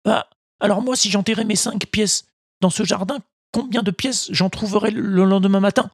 Bah, 0.04 0.30
alors 0.60 0.82
moi, 0.82 0.96
si 0.96 1.10
j'enterrais 1.10 1.46
mes 1.46 1.56
cinq 1.56 1.88
pièces 1.88 2.26
dans 2.62 2.70
ce 2.70 2.84
jardin, 2.84 3.20
combien 3.52 3.84
de 3.84 3.92
pièces 3.92 4.32
j'en 4.32 4.50
trouverais 4.50 4.92
le 4.92 5.26
lendemain 5.26 5.60
matin? 5.60 5.90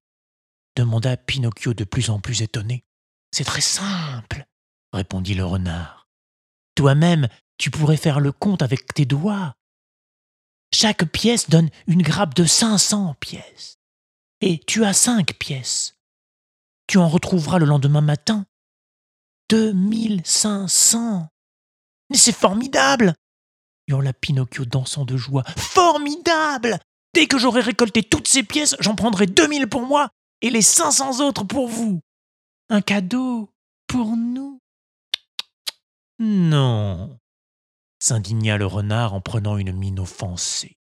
demanda 0.76 1.18
Pinocchio 1.18 1.74
de 1.74 1.84
plus 1.84 2.10
en 2.10 2.20
plus 2.20 2.42
étonné. 2.42 2.84
C'est 3.32 3.44
très 3.44 3.62
simple, 3.62 4.46
répondit 4.94 5.34
le 5.34 5.46
renard. 5.46 6.08
Toi-même, 6.76 7.28
tu 7.58 7.72
pourrais 7.72 7.98
faire 7.98 8.20
le 8.20 8.32
compte 8.32 8.62
avec 8.62 8.94
tes 8.94 9.06
doigts. 9.06 9.54
Chaque 10.74 11.06
pièce 11.06 11.50
donne 11.50 11.70
une 11.88 12.02
grappe 12.02 12.34
de 12.34 12.46
500 12.46 13.16
pièces. 13.20 13.78
Et 14.42 14.60
tu 14.60 14.84
as 14.86 14.94
cinq 14.94 15.38
pièces. 15.38 15.98
Tu 16.88 16.98
en 16.98 17.08
retrouveras 17.08 17.60
le 17.60 17.66
lendemain 17.66 18.02
matin 18.02 18.46
2500. 19.50 21.28
Mais 22.10 22.18
c'est 22.18 22.32
formidable 22.32 23.14
hurla 23.92 24.14
Pinocchio 24.14 24.66
dansant 24.66 25.06
de 25.06 25.18
joie. 25.18 25.44
Formidable 25.58 26.80
Dès 27.14 27.28
que 27.28 27.38
j'aurai 27.38 27.62
récolté 27.62 28.04
toutes 28.04 28.28
ces 28.28 28.44
pièces, 28.44 28.76
j'en 28.80 28.96
prendrai 28.96 29.28
2000 29.28 29.68
pour 29.68 29.82
moi 29.82 30.10
et 30.42 30.50
les 30.50 30.62
500 30.62 31.20
autres 31.26 31.44
pour 31.44 31.68
vous. 31.68 32.00
Un 32.70 32.82
cadeau 32.82 33.50
pour 33.88 34.16
nous. 34.16 34.60
Non, 36.20 37.18
s'indigna 38.02 38.58
le 38.58 38.66
renard 38.66 39.14
en 39.14 39.22
prenant 39.22 39.58
une 39.58 39.72
mine 39.72 40.00
offensée. 40.00 40.78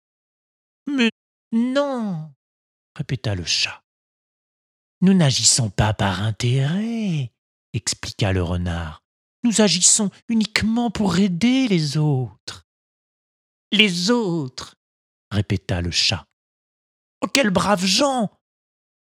Mais 0.87 1.11
non, 1.53 2.33
répéta 2.97 3.35
le 3.35 3.45
chat. 3.45 3.83
Nous 5.03 5.15
n'agissons 5.15 5.71
pas 5.71 5.95
par 5.95 6.23
intérêt, 6.23 7.33
expliqua 7.73 8.33
le 8.33 8.43
renard. 8.43 9.03
nous 9.43 9.63
agissons 9.63 10.11
uniquement 10.29 10.91
pour 10.91 11.19
aider 11.19 11.67
les 11.67 11.97
autres. 11.97 12.67
Les 13.73 14.11
autres, 14.11 14.77
répéta 15.31 15.81
le 15.81 15.91
chat. 15.91 16.27
Oh, 17.23 17.27
quels 17.29 17.51
braves 17.51 17.85
gens 17.85 18.31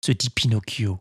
se 0.06 0.12
dit 0.12 0.30
Pinocchio. 0.30 1.00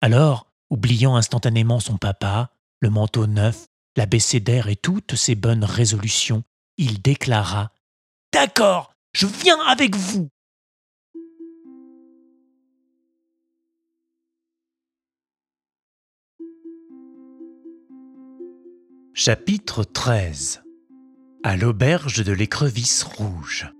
Alors, 0.00 0.52
oubliant 0.70 1.16
instantanément 1.16 1.80
son 1.80 1.98
papa, 1.98 2.50
le 2.80 2.90
manteau 2.90 3.26
neuf, 3.26 3.66
la 3.96 4.06
d'air 4.40 4.68
et 4.68 4.76
toutes 4.76 5.14
ses 5.14 5.34
bonnes 5.34 5.64
résolutions, 5.64 6.42
il 6.76 7.00
déclara 7.00 7.70
D'accord, 8.32 8.92
je 9.12 9.26
viens 9.26 9.60
avec 9.60 9.94
vous. 9.94 10.28
Chapitre 19.16 19.84
13 19.84 20.64
À 21.44 21.56
l'auberge 21.56 22.24
de 22.24 22.32
l'écrevisse 22.32 23.04
rouge 23.04 23.72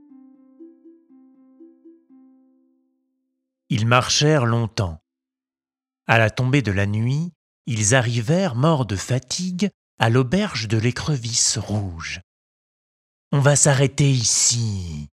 Ils 3.68 3.86
marchèrent 3.88 4.46
longtemps. 4.46 5.02
À 6.06 6.18
la 6.18 6.30
tombée 6.30 6.62
de 6.62 6.70
la 6.70 6.86
nuit, 6.86 7.32
ils 7.66 7.96
arrivèrent, 7.96 8.54
morts 8.54 8.86
de 8.86 8.94
fatigue, 8.94 9.70
à 10.04 10.10
l'auberge 10.10 10.68
de 10.68 10.76
l'écrevisse 10.76 11.56
rouge. 11.56 12.20
On 13.32 13.40
va 13.40 13.56
s'arrêter 13.56 14.10
ici, 14.10 15.08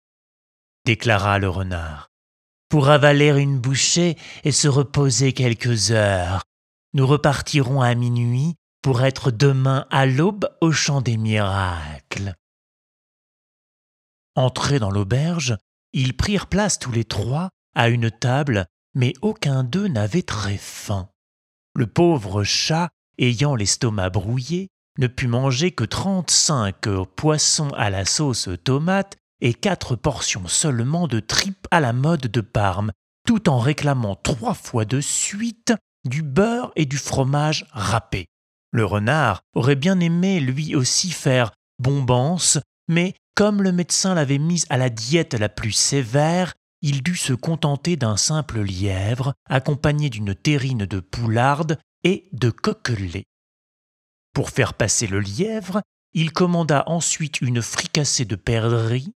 déclara 0.86 1.40
le 1.40 1.50
renard, 1.50 2.08
pour 2.70 2.88
avaler 2.88 3.38
une 3.38 3.60
bouchée 3.60 4.18
et 4.46 4.54
se 4.54 4.70
reposer 4.70 5.34
quelques 5.34 5.92
heures. 5.92 6.44
Nous 6.94 7.06
repartirons 7.06 7.82
à 7.82 7.96
minuit 7.96 8.56
pour 8.82 9.04
être 9.04 9.30
demain 9.30 9.86
à 9.90 10.06
l'aube 10.06 10.48
au 10.62 10.72
champ 10.72 11.02
des 11.02 11.18
miracles. 11.18 12.34
Entrés 14.36 14.80
dans 14.80 14.92
l'auberge, 14.92 15.58
ils 15.92 16.16
prirent 16.16 16.48
place 16.48 16.80
tous 16.80 16.94
les 16.94 17.04
trois 17.04 17.50
à 17.76 17.90
une 17.90 18.10
table, 18.10 18.68
mais 18.96 19.12
aucun 19.22 19.66
d'eux 19.66 19.90
n'avait 19.90 20.24
très 20.24 20.56
faim. 20.56 21.10
Le 21.76 21.88
pauvre 21.88 22.46
chat, 22.46 22.90
ayant 23.18 23.54
l'estomac 23.54 24.12
brouillé, 24.12 24.70
ne 24.98 25.08
put 25.08 25.28
manger 25.28 25.72
que 25.72 25.84
trente-cinq 25.84 26.88
poissons 27.16 27.70
à 27.76 27.90
la 27.90 28.06
sauce 28.06 28.50
tomate 28.64 29.18
et 29.42 29.54
quatre 29.54 29.96
portions 29.96 30.48
seulement 30.48 31.08
de 31.08 31.20
tripes 31.20 31.68
à 31.72 31.80
la 31.80 31.94
mode 31.94 32.28
de 32.28 32.42
Parme, 32.42 32.92
tout 33.26 33.50
en 33.50 33.60
réclamant 33.60 34.16
trois 34.16 34.54
fois 34.54 34.86
de 34.86 35.00
suite 35.02 35.74
du 36.06 36.24
beurre 36.24 36.72
et 36.76 36.86
du 36.86 36.98
fromage 36.98 37.68
râpé. 37.72 38.26
Le 38.72 38.86
renard 38.86 39.42
aurait 39.54 39.76
bien 39.76 40.00
aimé 40.00 40.40
lui 40.40 40.76
aussi 40.76 41.12
faire 41.12 41.52
bombance, 41.80 42.58
mais 42.88 43.14
comme 43.36 43.62
le 43.62 43.72
médecin 43.72 44.16
l'avait 44.16 44.40
mise 44.40 44.66
à 44.70 44.78
la 44.78 44.90
diète 44.90 45.34
la 45.36 45.50
plus 45.50 45.72
sévère, 45.72 46.54
il 46.82 47.04
dut 47.04 47.16
se 47.16 47.34
contenter 47.34 47.96
d'un 47.96 48.18
simple 48.18 48.62
lièvre, 48.62 49.34
accompagné 49.50 50.10
d'une 50.10 50.34
terrine 50.34 50.86
de 50.86 51.00
poularde 51.00 51.78
et 52.04 52.30
de 52.34 52.50
coquelets. 52.50 53.26
Pour 54.38 54.52
faire 54.52 54.76
passer 54.76 55.08
le 55.08 55.20
lièvre, 55.20 55.82
il 56.14 56.32
commanda 56.32 56.84
ensuite 56.86 57.42
une 57.42 57.64
fricassée 57.64 58.24
de 58.24 58.36
perdrix, 58.36 59.12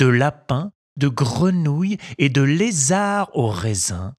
de 0.00 0.06
lapins, 0.06 0.72
de 0.96 1.06
grenouilles 1.06 1.96
et 2.18 2.28
de 2.28 2.42
lézards 2.42 3.30
au 3.36 3.46
raisin. 3.46 4.16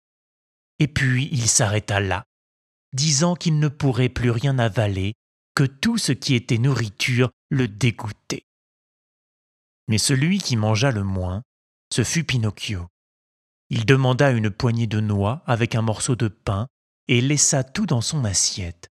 Et 0.79 0.87
puis 0.87 1.27
il 1.33 1.49
s'arrêta 1.49 1.99
là, 1.99 2.23
disant 2.93 3.35
qu'il 3.35 3.59
ne 3.59 3.67
pourrait 3.67 4.07
plus 4.07 4.29
rien 4.29 4.57
avaler, 4.57 5.15
que 5.55 5.65
tout 5.65 5.97
ce 5.97 6.13
qui 6.13 6.35
était 6.35 6.57
nourriture 6.57 7.31
le 7.49 7.67
dégoûtait. 7.67 8.45
Mais 9.89 9.97
celui 9.97 10.37
qui 10.37 10.55
mangea 10.55 10.91
le 10.91 11.03
moins, 11.03 11.43
ce 11.91 12.05
fut 12.05 12.23
Pinocchio. 12.23 12.87
Il 13.69 13.85
demanda 13.85 14.31
une 14.31 14.51
poignée 14.51 14.87
de 14.87 15.01
noix 15.01 15.43
avec 15.47 15.75
un 15.75 15.81
morceau 15.81 16.15
de 16.15 16.29
pain 16.29 16.67
et 17.09 17.19
laissa 17.19 17.65
tout 17.65 17.85
dans 17.85 17.99
son 17.99 18.23
assiette. 18.23 18.89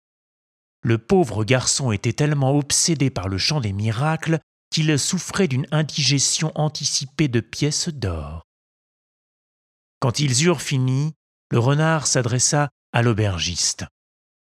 Le 0.84 0.98
pauvre 0.98 1.46
garçon 1.46 1.92
était 1.94 2.14
tellement 2.14 2.56
obsédé 2.56 3.10
par 3.10 3.30
le 3.30 3.38
chant 3.38 3.62
des 3.62 3.72
miracles 3.72 4.40
qu'il 4.70 5.00
souffrait 5.00 5.48
d'une 5.48 5.68
indigestion 5.72 6.52
anticipée 6.56 7.30
de 7.30 7.40
pièces 7.40 7.90
d'or. 7.90 8.44
Quand 10.00 10.20
ils 10.20 10.44
eurent 10.44 10.62
fini, 10.62 11.14
le 11.52 11.60
renard 11.60 12.06
s'adressa 12.06 12.70
à 12.92 13.02
l'aubergiste. 13.02 13.86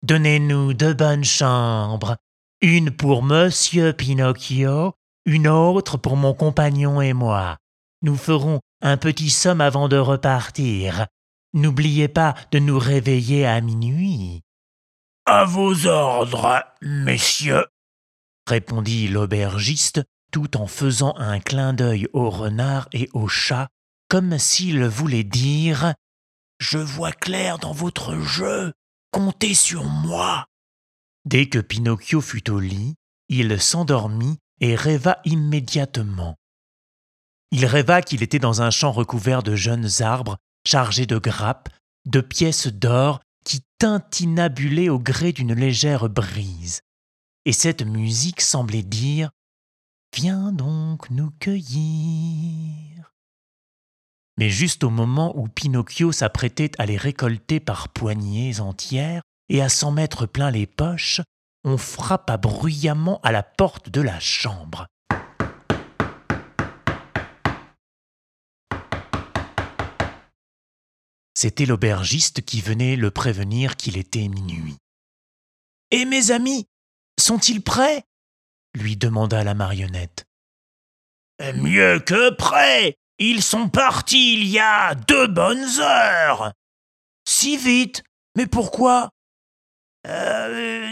Donnez-nous 0.01 0.73
deux 0.73 0.93
bonnes 0.93 1.23
chambres, 1.23 2.17
une 2.61 2.89
pour 2.89 3.21
Monsieur 3.21 3.93
Pinocchio, 3.93 4.93
une 5.25 5.47
autre 5.47 5.97
pour 5.97 6.15
mon 6.15 6.33
compagnon 6.33 7.01
et 7.01 7.13
moi. 7.13 7.57
Nous 8.01 8.15
ferons 8.15 8.61
un 8.81 8.97
petit 8.97 9.29
somme 9.29 9.61
avant 9.61 9.87
de 9.89 9.97
repartir. 9.97 11.07
N'oubliez 11.53 12.07
pas 12.07 12.35
de 12.51 12.59
nous 12.59 12.79
réveiller 12.79 13.45
à 13.45 13.61
minuit. 13.61 14.41
À 15.25 15.43
vos 15.45 15.87
ordres, 15.87 16.63
messieurs, 16.81 17.65
répondit 18.47 19.07
l'aubergiste 19.07 20.03
tout 20.31 20.55
en 20.55 20.67
faisant 20.67 21.15
un 21.17 21.39
clin 21.39 21.73
d'œil 21.73 22.07
au 22.13 22.29
renard 22.29 22.87
et 22.93 23.09
au 23.13 23.27
chat, 23.27 23.69
comme 24.07 24.37
s'il 24.37 24.85
voulait 24.85 25.23
dire 25.23 25.95
Je 26.59 26.77
vois 26.77 27.11
clair 27.11 27.57
dans 27.57 27.71
votre 27.71 28.19
jeu, 28.19 28.71
Comptez 29.15 29.53
sur 29.53 29.85
moi. 29.85 30.45
Dès 31.23 31.47
que 31.47 31.59
Pinocchio 31.59 32.19
fut 32.19 32.49
au 32.51 32.59
lit, 32.59 32.95
il 33.29 33.61
s'endormit 33.61 34.39
et 34.59 34.75
rêva 34.75 35.19
immédiatement. 35.23 36.35
Il 37.51 37.65
rêva 37.65 38.01
qu'il 38.01 38.23
était 38.23 38.39
dans 38.39 38.61
un 38.61 38.71
champ 38.71 38.91
recouvert 38.91 39.41
de 39.41 39.55
jeunes 39.55 39.87
arbres 40.01 40.37
chargés 40.67 41.05
de 41.05 41.17
grappes, 41.17 41.69
de 42.05 42.19
pièces 42.19 42.67
d'or 42.67 43.21
qui 43.85 43.91
tintinabulaient 43.91 44.89
au 44.89 44.97
gré 44.97 45.31
d'une 45.31 45.53
légère 45.53 46.09
brise. 46.09 46.81
Et 47.45 47.51
cette 47.51 47.85
musique 47.85 48.41
semblait 48.41 48.81
dire 48.81 49.29
Viens 50.15 50.51
donc 50.51 51.11
nous 51.11 51.29
cueillir. 51.39 53.11
Mais 54.37 54.49
juste 54.49 54.83
au 54.83 54.89
moment 54.89 55.37
où 55.37 55.47
Pinocchio 55.47 56.11
s'apprêtait 56.11 56.71
à 56.79 56.87
les 56.87 56.97
récolter 56.97 57.59
par 57.59 57.89
poignées 57.89 58.59
entières 58.59 59.21
et 59.49 59.61
à 59.61 59.69
s'en 59.69 59.91
mettre 59.91 60.25
plein 60.25 60.49
les 60.49 60.65
poches, 60.65 61.21
on 61.63 61.77
frappa 61.77 62.37
bruyamment 62.37 63.19
à 63.21 63.31
la 63.31 63.43
porte 63.43 63.89
de 63.89 64.01
la 64.01 64.19
chambre. 64.19 64.87
C'était 71.37 71.65
l'aubergiste 71.65 72.41
qui 72.41 72.61
venait 72.61 72.95
le 72.95 73.11
prévenir 73.11 73.75
qu'il 73.75 73.97
était 73.97 74.27
minuit. 74.27 74.77
Et 75.91 76.05
mes 76.05 76.31
amis, 76.31 76.65
sont-ils 77.19 77.61
prêts? 77.61 78.03
lui 78.73 78.97
demanda 78.97 79.43
la 79.43 79.53
marionnette. 79.53 80.25
Mieux 81.55 81.99
que 81.99 82.29
prêts, 82.31 82.95
ils 83.19 83.41
sont 83.41 83.69
partis 83.69 84.33
il 84.33 84.47
y 84.47 84.59
a 84.59 84.95
deux 84.95 85.27
bonnes 85.27 85.79
heures. 85.79 86.51
Si 87.27 87.57
vite 87.57 88.03
Mais 88.35 88.47
pourquoi? 88.47 89.09
Euh, 90.07 90.91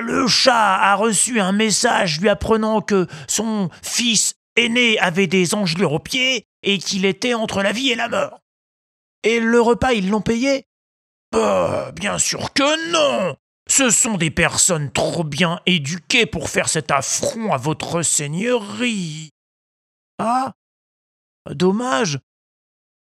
Le 0.00 0.26
chat 0.28 0.76
a 0.76 0.94
reçu 0.94 1.40
un 1.40 1.52
message 1.52 2.20
lui 2.20 2.28
apprenant 2.28 2.80
que 2.80 3.06
son 3.26 3.70
fils 3.82 4.34
aîné 4.56 4.98
avait 4.98 5.26
des 5.26 5.54
engelures 5.54 5.92
aux 5.92 5.98
pieds 5.98 6.44
et 6.62 6.78
qu'il 6.78 7.04
était 7.04 7.34
entre 7.34 7.62
la 7.62 7.72
vie 7.72 7.90
et 7.90 7.96
la 7.96 8.08
mort. 8.08 8.40
Et 9.22 9.40
le 9.40 9.60
repas, 9.60 9.92
ils 9.92 10.08
l'ont 10.08 10.20
payé? 10.20 10.66
Bah, 11.32 11.92
bien 11.92 12.18
sûr 12.18 12.52
que 12.52 12.90
non 12.92 13.36
Ce 13.68 13.90
sont 13.90 14.16
des 14.16 14.30
personnes 14.30 14.90
trop 14.92 15.24
bien 15.24 15.60
éduquées 15.66 16.26
pour 16.26 16.48
faire 16.48 16.68
cet 16.68 16.90
affront 16.90 17.52
à 17.52 17.56
votre 17.58 18.02
seigneurie. 18.02 19.30
Ah 20.18 20.54
Dommage. 21.50 22.18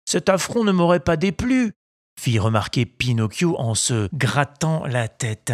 Cet 0.06 0.30
affront 0.30 0.63
ne 0.63 0.71
m'aurait 0.71 0.99
pas 0.99 1.15
déplu, 1.17 1.73
fit 2.19 2.39
remarquer 2.39 2.86
Pinocchio 2.86 3.58
en 3.58 3.73
se 3.73 4.10
grattant 4.13 4.86
la 4.86 5.08
tête. 5.08 5.54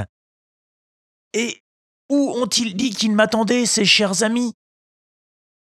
Et 1.34 1.62
où 2.10 2.32
ont-ils 2.36 2.76
dit 2.76 2.89
qu'ils 2.89 3.13
m'attendaient, 3.13 3.67
ces 3.67 3.86
chers 3.86 4.24
amis? 4.24 4.54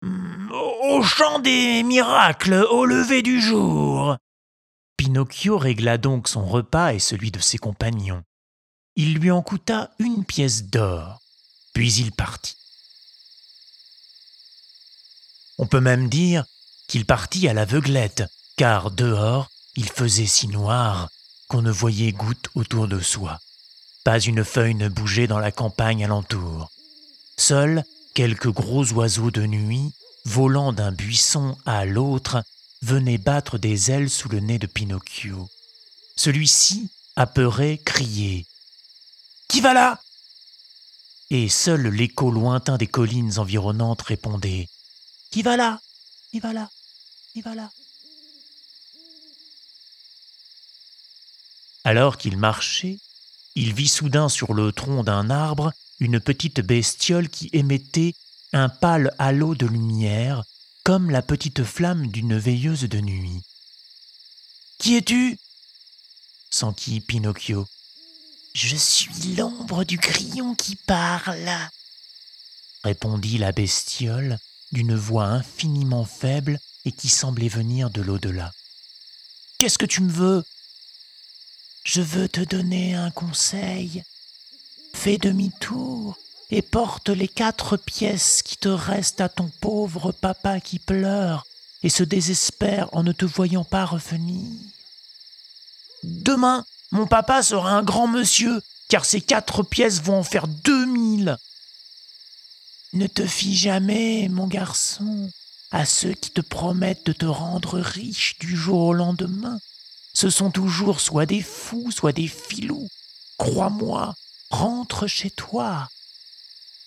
Hmm, 0.02 0.50
Au 0.52 1.02
champ 1.02 1.38
des 1.38 1.84
miracles, 1.84 2.66
au 2.70 2.84
lever 2.84 3.22
du 3.22 3.40
jour. 3.40 4.16
Pinocchio 5.02 5.58
régla 5.58 5.98
donc 5.98 6.28
son 6.28 6.46
repas 6.46 6.92
et 6.92 7.00
celui 7.00 7.32
de 7.32 7.40
ses 7.40 7.58
compagnons. 7.58 8.22
Il 8.94 9.14
lui 9.14 9.32
en 9.32 9.42
coûta 9.42 9.90
une 9.98 10.24
pièce 10.24 10.66
d'or, 10.66 11.18
puis 11.72 11.92
il 11.94 12.12
partit. 12.12 12.54
On 15.58 15.66
peut 15.66 15.80
même 15.80 16.08
dire 16.08 16.44
qu'il 16.86 17.04
partit 17.04 17.48
à 17.48 17.52
l'aveuglette, 17.52 18.22
car 18.56 18.92
dehors 18.92 19.50
il 19.74 19.88
faisait 19.88 20.26
si 20.26 20.46
noir 20.46 21.08
qu'on 21.48 21.62
ne 21.62 21.72
voyait 21.72 22.12
goutte 22.12 22.50
autour 22.54 22.86
de 22.86 23.00
soi. 23.00 23.40
Pas 24.04 24.20
une 24.20 24.44
feuille 24.44 24.76
ne 24.76 24.88
bougeait 24.88 25.26
dans 25.26 25.40
la 25.40 25.50
campagne 25.50 26.04
alentour. 26.04 26.70
Seuls 27.36 27.82
quelques 28.14 28.52
gros 28.52 28.92
oiseaux 28.92 29.32
de 29.32 29.46
nuit, 29.46 29.92
volant 30.26 30.72
d'un 30.72 30.92
buisson 30.92 31.56
à 31.66 31.86
l'autre, 31.86 32.44
venaient 32.82 33.18
battre 33.18 33.58
des 33.58 33.90
ailes 33.90 34.10
sous 34.10 34.28
le 34.28 34.40
nez 34.40 34.58
de 34.58 34.66
Pinocchio. 34.66 35.48
Celui-ci, 36.16 36.88
apeuré, 37.16 37.80
criait 37.84 38.44
Qui 39.48 39.60
va 39.60 39.72
là? 39.72 40.00
Et 41.30 41.48
seul 41.48 41.88
l'écho 41.88 42.30
lointain 42.30 42.76
des 42.76 42.86
collines 42.86 43.38
environnantes 43.38 44.02
répondait 44.02 44.68
Qui 45.30 45.42
va 45.42 45.56
là? 45.56 45.80
Qui 46.30 46.40
va 46.40 46.52
là? 46.52 46.68
Qui 47.32 47.40
va 47.40 47.54
là? 47.54 47.70
Alors 51.84 52.18
qu'il 52.18 52.36
marchait, 52.36 52.98
il 53.54 53.72
vit 53.74 53.88
soudain 53.88 54.28
sur 54.28 54.54
le 54.54 54.72
tronc 54.72 55.02
d'un 55.02 55.30
arbre 55.30 55.72
une 56.00 56.20
petite 56.20 56.60
bestiole 56.60 57.28
qui 57.28 57.48
émettait 57.52 58.14
un 58.52 58.68
pâle 58.68 59.14
halo 59.18 59.54
de 59.54 59.66
lumière, 59.66 60.42
comme 60.84 61.10
la 61.10 61.22
petite 61.22 61.64
flamme 61.64 62.08
d'une 62.08 62.36
veilleuse 62.36 62.84
de 62.84 63.00
nuit. 63.00 63.42
Qui 64.78 64.96
es-tu? 64.96 65.38
s'enquit 66.50 67.00
Pinocchio. 67.00 67.66
Je 68.54 68.76
suis 68.76 69.36
l'ombre 69.36 69.84
du 69.84 69.96
grillon 69.96 70.54
qui 70.54 70.76
parle, 70.76 71.50
répondit 72.84 73.38
la 73.38 73.52
bestiole 73.52 74.38
d'une 74.72 74.94
voix 74.94 75.26
infiniment 75.26 76.04
faible 76.04 76.58
et 76.84 76.92
qui 76.92 77.08
semblait 77.08 77.48
venir 77.48 77.90
de 77.90 78.02
l'au-delà. 78.02 78.52
Qu'est-ce 79.58 79.78
que 79.78 79.86
tu 79.86 80.02
me 80.02 80.10
veux? 80.10 80.44
Je 81.84 82.02
veux 82.02 82.28
te 82.28 82.40
donner 82.40 82.94
un 82.94 83.10
conseil. 83.10 84.02
Fais 84.92 85.18
demi-tour 85.18 86.16
et 86.52 86.60
porte 86.60 87.08
les 87.08 87.28
quatre 87.28 87.78
pièces 87.78 88.42
qui 88.42 88.58
te 88.58 88.68
restent 88.68 89.22
à 89.22 89.30
ton 89.30 89.50
pauvre 89.62 90.12
papa 90.12 90.60
qui 90.60 90.78
pleure 90.78 91.46
et 91.82 91.88
se 91.88 92.02
désespère 92.02 92.90
en 92.92 93.02
ne 93.02 93.12
te 93.12 93.24
voyant 93.24 93.64
pas 93.64 93.86
revenir. 93.86 94.46
Demain, 96.02 96.66
mon 96.90 97.06
papa 97.06 97.42
sera 97.42 97.70
un 97.70 97.82
grand 97.82 98.06
monsieur, 98.06 98.60
car 98.88 99.06
ces 99.06 99.22
quatre 99.22 99.62
pièces 99.62 100.02
vont 100.02 100.18
en 100.18 100.24
faire 100.24 100.46
deux 100.46 100.84
mille. 100.84 101.38
Ne 102.92 103.06
te 103.06 103.26
fie 103.26 103.56
jamais, 103.56 104.28
mon 104.28 104.46
garçon, 104.46 105.30
à 105.70 105.86
ceux 105.86 106.12
qui 106.12 106.30
te 106.30 106.42
promettent 106.42 107.06
de 107.06 107.14
te 107.14 107.24
rendre 107.24 107.80
riche 107.80 108.38
du 108.40 108.54
jour 108.54 108.78
au 108.78 108.92
lendemain. 108.92 109.58
Ce 110.12 110.28
sont 110.28 110.50
toujours 110.50 111.00
soit 111.00 111.24
des 111.24 111.40
fous, 111.40 111.90
soit 111.90 112.12
des 112.12 112.28
filous. 112.28 112.88
Crois-moi, 113.38 114.14
rentre 114.50 115.06
chez 115.06 115.30
toi. 115.30 115.88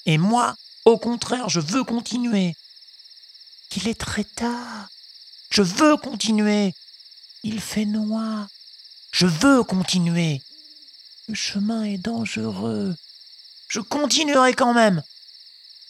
Et 0.05 0.17
moi, 0.17 0.55
au 0.85 0.97
contraire, 0.97 1.49
je 1.49 1.59
veux 1.59 1.83
continuer. 1.83 2.55
Il 3.75 3.87
est 3.87 3.99
très 3.99 4.23
tard. 4.23 4.87
Je 5.49 5.61
veux 5.61 5.97
continuer. 5.97 6.73
Il 7.43 7.59
fait 7.59 7.85
noir. 7.85 8.47
Je 9.11 9.25
veux 9.25 9.63
continuer. 9.63 10.41
Le 11.27 11.35
chemin 11.35 11.83
est 11.83 11.97
dangereux. 11.97 12.95
Je 13.67 13.79
continuerai 13.79 14.53
quand 14.53 14.73
même. 14.73 15.01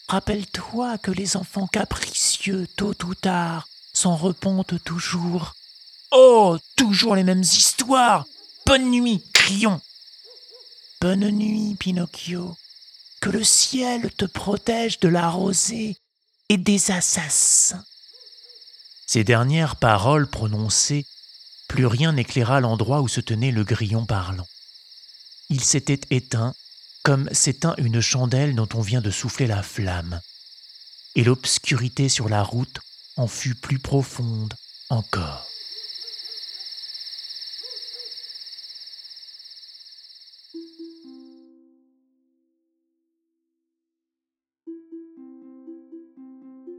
Rappelle-toi 0.08 0.98
que 0.98 1.10
les 1.10 1.36
enfants 1.36 1.66
capricieux, 1.66 2.66
tôt 2.76 2.94
ou 3.04 3.14
tard, 3.14 3.68
s'en 3.92 4.16
repentent 4.16 4.82
toujours. 4.84 5.54
Oh, 6.12 6.56
toujours 6.76 7.16
les 7.16 7.24
mêmes 7.24 7.42
histoires. 7.42 8.24
Bonne 8.64 8.90
nuit, 8.90 9.22
crions. 9.32 9.80
Bonne 11.00 11.28
nuit, 11.30 11.74
Pinocchio. 11.78 12.56
Que 13.20 13.30
le 13.30 13.44
ciel 13.44 14.10
te 14.12 14.24
protège 14.24 15.00
de 15.00 15.08
la 15.08 15.28
rosée 15.30 15.96
et 16.48 16.58
des 16.58 16.90
assassins. 16.90 17.84
Ces 19.06 19.24
dernières 19.24 19.76
paroles 19.76 20.26
prononcées 20.28 21.06
plus 21.68 21.86
rien 21.86 22.12
n'éclaira 22.12 22.60
l'endroit 22.60 23.02
où 23.02 23.08
se 23.08 23.20
tenait 23.20 23.50
le 23.50 23.64
grillon 23.64 24.06
parlant. 24.06 24.46
Il 25.48 25.62
s'était 25.62 26.00
éteint, 26.10 26.54
comme 27.02 27.28
s'éteint 27.32 27.74
une 27.78 28.00
chandelle 28.00 28.54
dont 28.54 28.68
on 28.74 28.80
vient 28.80 29.00
de 29.00 29.10
souffler 29.10 29.46
la 29.46 29.62
flamme, 29.62 30.20
et 31.14 31.24
l'obscurité 31.24 32.08
sur 32.08 32.28
la 32.28 32.42
route 32.42 32.80
en 33.16 33.26
fut 33.26 33.54
plus 33.54 33.78
profonde 33.78 34.54
encore. 34.90 35.46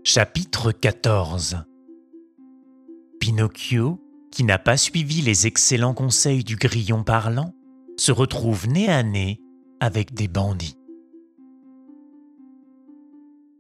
Chapitre 0.10 0.72
14 0.72 1.66
Pinocchio 3.20 4.02
qui 4.32 4.46
n'a 4.46 4.58
pas 4.58 4.78
suivi 4.78 5.22
les 5.22 5.48
excellents 5.48 5.94
conseils 5.94 6.46
du 6.46 6.56
grillon 6.56 7.04
parlant, 7.04 7.54
se 7.98 8.14
retrouve 8.14 8.70
nez 8.70 8.88
à 8.88 9.04
nez 9.04 9.42
avec 9.82 10.14
des 10.14 10.30
bandits. 10.30 10.78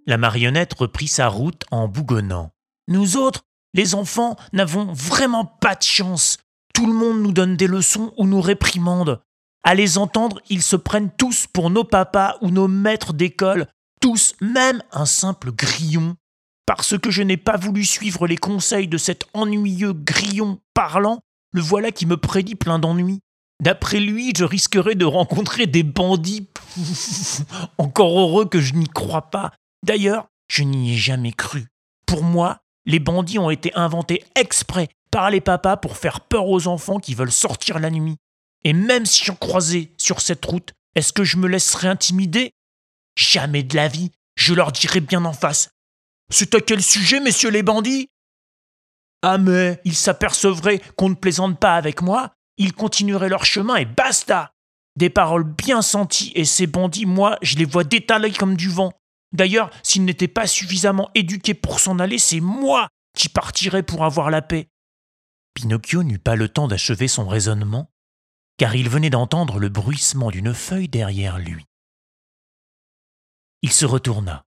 La 0.06 0.18
marionnette 0.18 0.74
reprit 0.74 1.10
sa 1.10 1.28
route 1.28 1.66
en 1.70 1.90
bougonnant. 1.90 2.52
Nous 2.88 3.18
autres, 3.18 3.44
les 3.74 3.94
enfants, 3.94 4.38
n'avons 4.54 4.94
vraiment 4.94 5.44
pas 5.44 5.76
de 5.76 5.84
chance. 5.84 6.38
Tout 6.74 6.88
le 6.88 6.94
monde 6.94 7.22
nous 7.24 7.34
donne 7.34 7.58
des 7.58 7.68
leçons 7.68 8.14
ou 8.16 8.26
nous 8.26 8.40
réprimande. 8.40 9.22
À 9.64 9.76
les 9.76 9.98
entendre, 9.98 10.40
ils 10.50 10.64
se 10.64 10.78
prennent 10.78 11.12
tous 11.12 11.46
pour 11.46 11.70
nos 11.70 11.84
papas 11.84 12.38
ou 12.40 12.52
nos 12.52 12.70
maîtres 12.70 13.12
d'école, 13.12 13.68
tous, 14.00 14.34
même 14.40 14.82
un 14.94 15.06
simple 15.06 15.52
grillon 15.52 16.16
parce 16.68 16.98
que 16.98 17.10
je 17.10 17.24
n'ai 17.24 17.38
pas 17.38 17.58
voulu 17.58 17.84
suivre 17.84 18.28
les 18.28 18.38
conseils 18.38 18.90
de 18.90 18.98
cet 18.98 19.26
ennuyeux 19.34 19.94
grillon 19.94 20.60
parlant, 20.76 21.22
le 21.54 21.62
voilà 21.62 21.92
qui 21.92 22.06
me 22.06 22.18
prédit 22.18 22.56
plein 22.56 22.78
d'ennuis. 22.78 23.22
D'après 23.64 24.00
lui, 24.00 24.34
je 24.38 24.44
risquerais 24.44 24.94
de 24.94 25.06
rencontrer 25.06 25.66
des 25.66 25.82
bandits. 25.82 26.48
Encore 27.80 28.20
heureux 28.20 28.46
que 28.46 28.60
je 28.60 28.76
n'y 28.76 28.88
crois 28.88 29.32
pas. 29.32 29.52
D'ailleurs, 29.84 30.28
je 30.52 30.64
n'y 30.64 30.94
ai 30.94 30.98
jamais 30.98 31.32
cru. 31.32 31.68
Pour 32.06 32.22
moi, 32.22 32.60
les 32.86 33.00
bandits 33.00 33.40
ont 33.40 33.50
été 33.50 33.74
inventés 33.74 34.24
exprès 34.36 34.90
par 35.10 35.32
les 35.32 35.42
papas 35.42 35.78
pour 35.78 35.98
faire 35.98 36.20
peur 36.20 36.48
aux 36.48 36.68
enfants 36.68 37.00
qui 37.00 37.16
veulent 37.16 37.32
sortir 37.32 37.80
la 37.80 37.90
nuit. 37.90 38.18
Et 38.66 38.74
même 38.74 39.06
si 39.06 39.24
j'en 39.24 39.36
croisais 39.36 39.94
sur 39.98 40.20
cette 40.20 40.44
route, 40.44 40.74
est-ce 40.96 41.14
que 41.14 41.24
je 41.24 41.38
me 41.38 41.48
laisserais 41.48 41.88
intimider? 41.88 42.52
Jamais 43.18 43.64
de 43.64 43.76
la 43.76 43.88
vie. 43.88 44.12
Je 44.36 44.54
leur 44.54 44.72
dirai 44.74 45.00
bien 45.00 45.24
en 45.26 45.34
face 45.34 45.70
c'est 46.30 46.56
à 46.56 46.62
quel 46.62 46.82
sujet, 46.82 47.20
messieurs 47.20 47.50
les 47.50 47.64
bandits? 47.64 48.10
Ah 49.22 49.38
mais 49.38 49.82
ils 49.84 49.96
s'apercevraient 49.96 50.82
qu'on 50.96 51.10
ne 51.10 51.16
plaisante 51.16 51.60
pas 51.60 51.76
avec 51.76 52.02
moi, 52.02 52.34
ils 52.58 52.74
continueraient 52.74 53.30
leur 53.30 53.46
chemin 53.46 53.76
et 53.76 53.86
basta 53.86 54.52
Des 54.96 55.10
paroles 55.10 55.44
bien 55.44 55.82
senties 55.82 56.32
et 56.36 56.46
ces 56.46 56.68
bandits, 56.68 57.06
moi, 57.06 57.38
je 57.42 57.56
les 57.56 57.66
vois 57.66 57.84
détaler 57.84 58.32
comme 58.32 58.56
du 58.56 58.70
vent. 58.70 58.94
D'ailleurs, 59.32 59.72
s'ils 59.84 60.06
n'étaient 60.06 60.28
pas 60.28 60.48
suffisamment 60.48 61.10
éduqués 61.14 61.54
pour 61.54 61.80
s'en 61.80 62.00
aller, 62.00 62.18
c'est 62.18 62.40
moi 62.40 62.88
qui 63.16 63.30
partirais 63.30 63.84
pour 63.84 64.06
avoir 64.06 64.30
la 64.30 64.42
paix. 64.42 64.70
Pinocchio 65.54 66.04
n'eut 66.04 66.20
pas 66.20 66.36
le 66.36 66.50
temps 66.50 66.68
d'achever 66.68 67.08
son 67.08 67.28
raisonnement, 67.28 67.90
car 68.58 68.76
il 68.76 68.90
venait 68.90 69.10
d'entendre 69.10 69.60
le 69.60 69.70
bruissement 69.70 70.32
d'une 70.32 70.54
feuille 70.54 70.88
derrière 70.88 71.40
lui. 71.40 71.66
Il 73.64 73.72
se 73.72 73.86
retourna. 73.86 74.47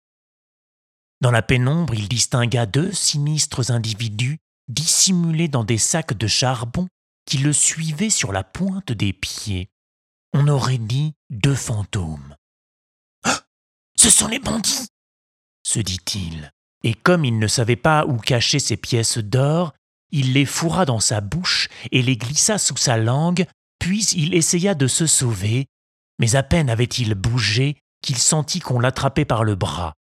Dans 1.20 1.30
la 1.30 1.42
pénombre, 1.42 1.94
il 1.94 2.08
distingua 2.08 2.66
deux 2.66 2.92
sinistres 2.92 3.70
individus 3.70 4.38
dissimulés 4.68 5.48
dans 5.48 5.64
des 5.64 5.78
sacs 5.78 6.14
de 6.14 6.26
charbon 6.26 6.88
qui 7.26 7.38
le 7.38 7.52
suivaient 7.52 8.10
sur 8.10 8.32
la 8.32 8.44
pointe 8.44 8.92
des 8.92 9.12
pieds. 9.12 9.68
On 10.32 10.48
aurait 10.48 10.78
dit 10.78 11.14
deux 11.30 11.54
fantômes. 11.54 12.36
Ah 13.24 13.42
Ce 13.96 14.10
sont 14.10 14.28
les 14.28 14.38
bandits 14.38 14.88
se 15.70 15.78
dit-il. 15.78 16.52
Et 16.82 16.94
comme 16.94 17.24
il 17.24 17.38
ne 17.38 17.46
savait 17.46 17.76
pas 17.76 18.06
où 18.06 18.16
cacher 18.16 18.58
ses 18.58 18.76
pièces 18.76 19.18
d'or, 19.18 19.72
il 20.10 20.32
les 20.32 20.46
fourra 20.46 20.84
dans 20.84 21.00
sa 21.00 21.20
bouche 21.20 21.68
et 21.92 22.02
les 22.02 22.16
glissa 22.16 22.58
sous 22.58 22.76
sa 22.76 22.96
langue, 22.96 23.46
puis 23.78 24.04
il 24.16 24.34
essaya 24.34 24.74
de 24.74 24.86
se 24.86 25.06
sauver, 25.06 25.66
mais 26.18 26.34
à 26.34 26.42
peine 26.42 26.70
avait-il 26.70 27.14
bougé 27.14 27.76
qu'il 28.02 28.18
sentit 28.18 28.60
qu'on 28.60 28.80
l'attrapait 28.80 29.24
par 29.24 29.44
le 29.44 29.54
bras 29.54 29.94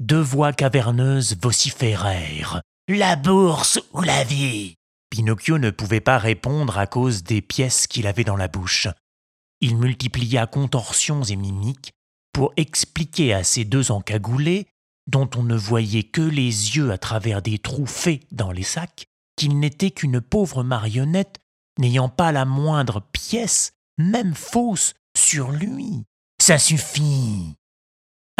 deux 0.00 0.20
voix 0.20 0.52
caverneuses 0.54 1.36
vociférèrent. 1.40 2.62
La 2.88 3.16
bourse 3.16 3.78
ou 3.92 4.00
la 4.00 4.24
vie? 4.24 4.74
Pinocchio 5.10 5.58
ne 5.58 5.70
pouvait 5.70 6.00
pas 6.00 6.18
répondre 6.18 6.78
à 6.78 6.86
cause 6.86 7.22
des 7.22 7.42
pièces 7.42 7.86
qu'il 7.86 8.06
avait 8.06 8.24
dans 8.24 8.36
la 8.36 8.48
bouche. 8.48 8.88
Il 9.60 9.76
multiplia 9.76 10.46
contorsions 10.46 11.22
et 11.24 11.36
mimiques 11.36 11.92
pour 12.32 12.52
expliquer 12.56 13.34
à 13.34 13.44
ces 13.44 13.64
deux 13.64 13.90
encagoulés, 13.90 14.66
dont 15.06 15.28
on 15.36 15.42
ne 15.42 15.56
voyait 15.56 16.04
que 16.04 16.22
les 16.22 16.76
yeux 16.76 16.92
à 16.92 16.98
travers 16.98 17.42
des 17.42 17.58
trous 17.58 17.86
faits 17.86 18.22
dans 18.32 18.52
les 18.52 18.62
sacs, 18.62 19.04
qu'il 19.36 19.58
n'était 19.58 19.90
qu'une 19.90 20.20
pauvre 20.20 20.62
marionnette 20.62 21.40
n'ayant 21.78 22.08
pas 22.08 22.32
la 22.32 22.46
moindre 22.46 23.02
pièce, 23.12 23.72
même 23.98 24.34
fausse, 24.34 24.94
sur 25.16 25.50
lui. 25.50 26.04
Ça 26.40 26.58
suffit. 26.58 27.54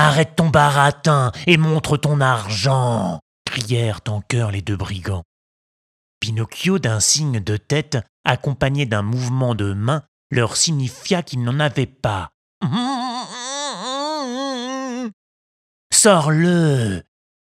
Arrête 0.02 0.34
ton 0.34 0.48
baratin 0.48 1.30
et 1.46 1.58
montre 1.58 1.98
ton 1.98 2.22
argent, 2.22 3.20
crièrent 3.44 4.00
en 4.08 4.22
chœur 4.22 4.50
les 4.50 4.62
deux 4.62 4.78
brigands. 4.78 5.24
Pinocchio, 6.20 6.78
d'un 6.78 7.00
signe 7.00 7.38
de 7.38 7.58
tête, 7.58 7.98
accompagné 8.24 8.86
d'un 8.86 9.02
mouvement 9.02 9.54
de 9.54 9.74
main, 9.74 10.02
leur 10.30 10.56
signifia 10.56 11.22
qu'il 11.22 11.42
n'en 11.42 11.60
avait 11.60 11.84
pas. 11.84 12.30
Sors-le, 15.92 17.02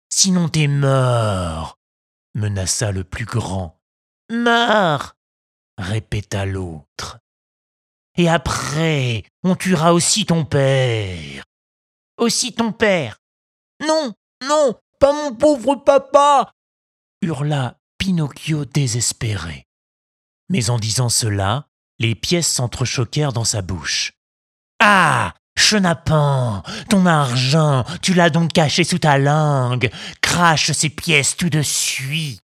sinon 0.09 0.47
t'es 0.47 0.67
mort, 0.67 1.75
menaça 2.35 2.93
le 2.93 3.03
plus 3.03 3.25
grand. 3.25 3.81
Mort, 4.31 5.15
répéta 5.77 6.45
l'autre. 6.45 7.19
Et 8.15 8.29
après, 8.29 9.25
on 9.43 9.57
tuera 9.57 9.93
aussi 9.93 10.25
ton 10.25 10.45
père. 10.45 11.43
Aussi 12.17 12.53
ton 12.53 12.71
père. 12.71 13.17
Non, 13.85 14.13
non, 14.47 14.75
pas 14.99 15.13
mon 15.13 15.35
pauvre 15.35 15.75
papa, 15.75 16.51
hurla 17.21 17.77
Pinocchio 17.97 18.65
désespéré. 18.65 19.65
Mais 20.49 20.69
en 20.69 20.77
disant 20.77 21.09
cela, 21.09 21.67
les 21.99 22.15
pièces 22.15 22.47
s'entrechoquèrent 22.47 23.33
dans 23.33 23.43
sa 23.43 23.61
bouche. 23.61 24.13
Ah 24.79 25.33
Chenapan, 25.57 26.63
ton 26.89 27.05
argent, 27.05 27.85
tu 28.01 28.13
l'as 28.13 28.29
donc 28.29 28.51
caché 28.51 28.83
sous 28.83 28.99
ta 28.99 29.17
langue. 29.17 29.89
Crache 30.21 30.71
ces 30.73 30.89
pièces 30.89 31.37
tout 31.37 31.49
de 31.49 31.61
suite. 31.61 32.41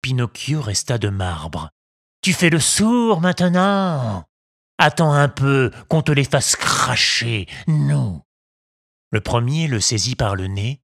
Pinocchio 0.00 0.62
resta 0.62 0.96
de 0.96 1.10
marbre. 1.10 1.68
Tu 2.22 2.32
fais 2.32 2.48
le 2.48 2.58
sourd 2.58 3.20
maintenant. 3.20 4.24
Attends 4.78 5.12
un 5.12 5.28
peu 5.28 5.70
qu'on 5.88 6.02
te 6.02 6.10
les 6.10 6.24
fasse 6.24 6.56
cracher, 6.56 7.46
nous. 7.66 8.22
Le 9.12 9.20
premier 9.20 9.68
le 9.68 9.80
saisit 9.80 10.16
par 10.16 10.34
le 10.34 10.46
nez, 10.46 10.80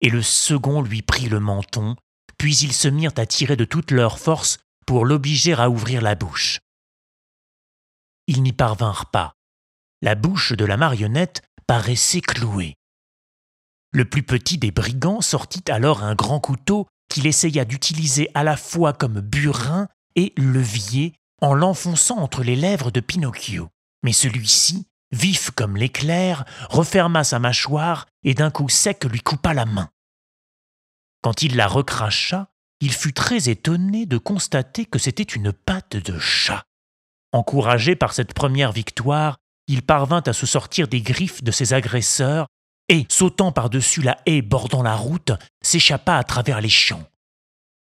et 0.00 0.08
le 0.08 0.22
second 0.22 0.82
lui 0.82 1.02
prit 1.02 1.28
le 1.28 1.40
menton, 1.40 1.96
puis 2.38 2.56
ils 2.56 2.72
se 2.72 2.88
mirent 2.88 3.12
à 3.16 3.26
tirer 3.26 3.56
de 3.56 3.64
toute 3.64 3.90
leur 3.90 4.18
force 4.18 4.58
pour 4.86 5.04
l'obliger 5.04 5.54
à 5.54 5.70
ouvrir 5.70 6.00
la 6.00 6.14
bouche. 6.14 6.60
Ils 8.26 8.42
n'y 8.42 8.52
parvinrent 8.52 9.10
pas. 9.10 9.34
La 10.02 10.14
bouche 10.14 10.52
de 10.52 10.64
la 10.64 10.76
marionnette 10.76 11.42
paraissait 11.66 12.20
clouée. 12.20 12.74
Le 13.92 14.04
plus 14.04 14.22
petit 14.22 14.58
des 14.58 14.70
brigands 14.70 15.20
sortit 15.20 15.70
alors 15.70 16.02
un 16.02 16.14
grand 16.14 16.40
couteau 16.40 16.86
qu'il 17.08 17.26
essaya 17.26 17.64
d'utiliser 17.64 18.30
à 18.34 18.42
la 18.42 18.56
fois 18.56 18.92
comme 18.92 19.20
burin 19.20 19.88
et 20.16 20.32
levier 20.36 21.14
en 21.40 21.54
l'enfonçant 21.54 22.18
entre 22.18 22.42
les 22.42 22.56
lèvres 22.56 22.90
de 22.90 23.00
Pinocchio. 23.00 23.68
Mais 24.02 24.12
celui-ci, 24.12 24.86
vif 25.16 25.50
comme 25.50 25.76
l'éclair, 25.76 26.44
referma 26.68 27.24
sa 27.24 27.38
mâchoire 27.38 28.06
et 28.22 28.34
d'un 28.34 28.50
coup 28.50 28.68
sec 28.68 29.04
lui 29.04 29.20
coupa 29.20 29.54
la 29.54 29.64
main. 29.64 29.90
Quand 31.22 31.42
il 31.42 31.56
la 31.56 31.66
recracha, 31.66 32.50
il 32.80 32.92
fut 32.92 33.12
très 33.12 33.48
étonné 33.48 34.06
de 34.06 34.18
constater 34.18 34.84
que 34.84 34.98
c'était 34.98 35.22
une 35.22 35.52
patte 35.52 35.96
de 35.96 36.18
chat. 36.18 36.62
Encouragé 37.32 37.96
par 37.96 38.12
cette 38.12 38.34
première 38.34 38.72
victoire, 38.72 39.38
il 39.66 39.82
parvint 39.82 40.22
à 40.26 40.32
se 40.32 40.46
sortir 40.46 40.86
des 40.86 41.00
griffes 41.00 41.42
de 41.42 41.50
ses 41.50 41.72
agresseurs 41.72 42.46
et, 42.88 43.06
sautant 43.08 43.50
par-dessus 43.50 44.02
la 44.02 44.18
haie 44.26 44.42
bordant 44.42 44.82
la 44.82 44.94
route, 44.94 45.32
s'échappa 45.62 46.16
à 46.16 46.24
travers 46.24 46.60
les 46.60 46.68
champs. 46.68 47.04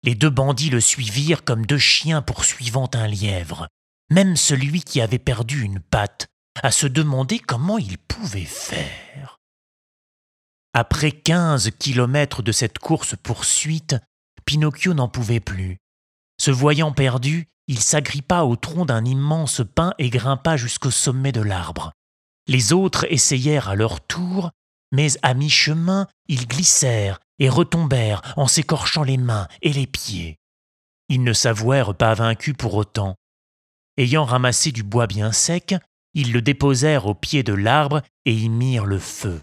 Les 0.05 0.14
deux 0.14 0.31
bandits 0.31 0.70
le 0.70 0.81
suivirent 0.81 1.42
comme 1.42 1.66
deux 1.66 1.79
chiens 1.79 2.22
poursuivant 2.22 2.88
un 2.94 3.09
lièvre. 3.09 3.66
Même 4.11 4.37
celui 4.37 4.83
qui 4.83 5.00
avait 5.00 5.18
perdu 5.18 5.62
une 5.62 5.81
patte, 5.81 6.29
à 6.62 6.70
se 6.70 6.86
demander 6.86 7.38
comment 7.38 7.78
il 7.78 7.98
pouvait 7.98 8.44
faire. 8.44 9.38
Après 10.72 11.12
quinze 11.12 11.70
kilomètres 11.78 12.42
de 12.42 12.52
cette 12.52 12.78
course-poursuite, 12.78 13.96
Pinocchio 14.44 14.94
n'en 14.94 15.08
pouvait 15.08 15.40
plus. 15.40 15.78
Se 16.38 16.50
voyant 16.50 16.92
perdu, 16.92 17.48
il 17.66 17.80
s'agrippa 17.80 18.42
au 18.42 18.56
tronc 18.56 18.84
d'un 18.84 19.04
immense 19.04 19.62
pin 19.74 19.92
et 19.98 20.10
grimpa 20.10 20.56
jusqu'au 20.56 20.90
sommet 20.90 21.32
de 21.32 21.40
l'arbre. 21.40 21.92
Les 22.46 22.72
autres 22.72 23.10
essayèrent 23.10 23.68
à 23.68 23.74
leur 23.74 24.00
tour, 24.00 24.50
mais 24.92 25.08
à 25.22 25.34
mi-chemin, 25.34 26.06
ils 26.28 26.46
glissèrent 26.46 27.18
et 27.38 27.48
retombèrent 27.48 28.22
en 28.36 28.46
s'écorchant 28.46 29.02
les 29.02 29.16
mains 29.16 29.48
et 29.62 29.72
les 29.72 29.86
pieds. 29.86 30.38
Ils 31.08 31.24
ne 31.24 31.32
s'avouèrent 31.32 31.94
pas 31.94 32.14
vaincus 32.14 32.54
pour 32.56 32.74
autant. 32.74 33.16
Ayant 33.96 34.24
ramassé 34.24 34.72
du 34.72 34.82
bois 34.82 35.06
bien 35.06 35.32
sec, 35.32 35.74
ils 36.16 36.33
le 36.33 36.40
déposèrent 36.40 37.07
au 37.07 37.14
pied 37.14 37.42
de 37.42 37.52
l'arbre 37.52 38.00
et 38.24 38.35
y 38.35 38.48
mirent 38.48 38.87
le 38.87 38.98
feu. 38.98 39.42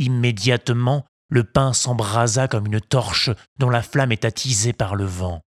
Immédiatement, 0.00 1.06
le 1.28 1.44
pain 1.44 1.72
s'embrasa 1.72 2.48
comme 2.48 2.66
une 2.66 2.80
torche 2.80 3.30
dont 3.60 3.70
la 3.70 3.82
flamme 3.82 4.10
est 4.10 4.24
attisée 4.24 4.72
par 4.72 4.96
le 4.96 5.04
vent. 5.04 5.42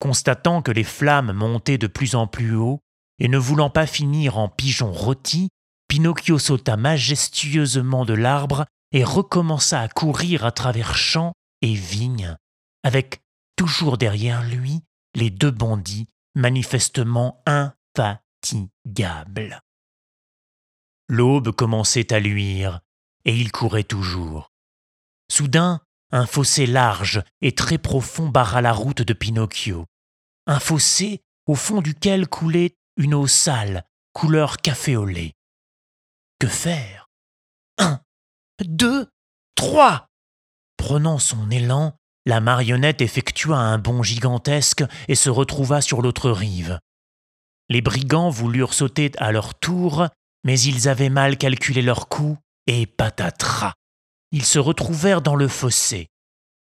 Constatant 0.00 0.60
que 0.60 0.72
les 0.72 0.84
flammes 0.84 1.32
montaient 1.32 1.78
de 1.78 1.86
plus 1.86 2.16
en 2.16 2.26
plus 2.26 2.56
haut, 2.56 2.80
et 3.20 3.28
ne 3.28 3.38
voulant 3.38 3.70
pas 3.70 3.86
finir 3.86 4.38
en 4.38 4.48
pigeon 4.48 4.92
rôti, 4.92 5.50
Pinocchio 5.88 6.40
sauta 6.40 6.76
majestueusement 6.76 8.04
de 8.04 8.12
l'arbre 8.12 8.66
et 8.90 9.04
recommença 9.04 9.80
à 9.80 9.88
courir 9.88 10.44
à 10.44 10.50
travers 10.50 10.96
champs 10.96 11.32
et 11.62 11.74
vignes, 11.74 12.36
avec 12.82 13.20
toujours 13.54 13.98
derrière 13.98 14.42
lui 14.42 14.82
les 15.14 15.30
deux 15.30 15.52
bandits 15.52 16.08
manifestement 16.34 17.40
L'aube 21.08 21.52
commençait 21.52 22.12
à 22.12 22.20
luire, 22.20 22.80
et 23.24 23.36
il 23.36 23.52
courait 23.52 23.84
toujours. 23.84 24.52
Soudain, 25.30 25.80
un 26.12 26.26
fossé 26.26 26.66
large 26.66 27.22
et 27.40 27.52
très 27.52 27.78
profond 27.78 28.28
barra 28.28 28.60
la 28.60 28.72
route 28.72 29.02
de 29.02 29.12
Pinocchio. 29.12 29.86
Un 30.46 30.60
fossé 30.60 31.22
au 31.46 31.54
fond 31.54 31.80
duquel 31.80 32.28
coulait 32.28 32.76
une 32.96 33.14
eau 33.14 33.26
sale, 33.26 33.84
couleur 34.12 34.58
café 34.58 34.96
au 34.96 35.04
lait. 35.04 35.34
Que 36.38 36.46
faire? 36.46 37.08
Un, 37.78 38.00
deux, 38.64 39.08
trois 39.54 40.08
Prenant 40.76 41.18
son 41.18 41.50
élan, 41.50 41.96
la 42.26 42.40
marionnette 42.40 43.00
effectua 43.00 43.56
un 43.56 43.78
bond 43.78 44.02
gigantesque 44.02 44.84
et 45.08 45.14
se 45.14 45.30
retrouva 45.30 45.80
sur 45.80 46.02
l'autre 46.02 46.30
rive. 46.30 46.78
Les 47.68 47.80
brigands 47.80 48.30
voulurent 48.30 48.74
sauter 48.74 49.12
à 49.18 49.32
leur 49.32 49.54
tour, 49.54 50.08
mais 50.44 50.60
ils 50.60 50.88
avaient 50.88 51.08
mal 51.08 51.36
calculé 51.36 51.82
leur 51.82 52.08
coup 52.08 52.38
et 52.66 52.86
patatras 52.86 53.74
ils 54.32 54.44
se 54.44 54.58
retrouvèrent 54.58 55.22
dans 55.22 55.34
le 55.34 55.48
fossé. 55.48 56.08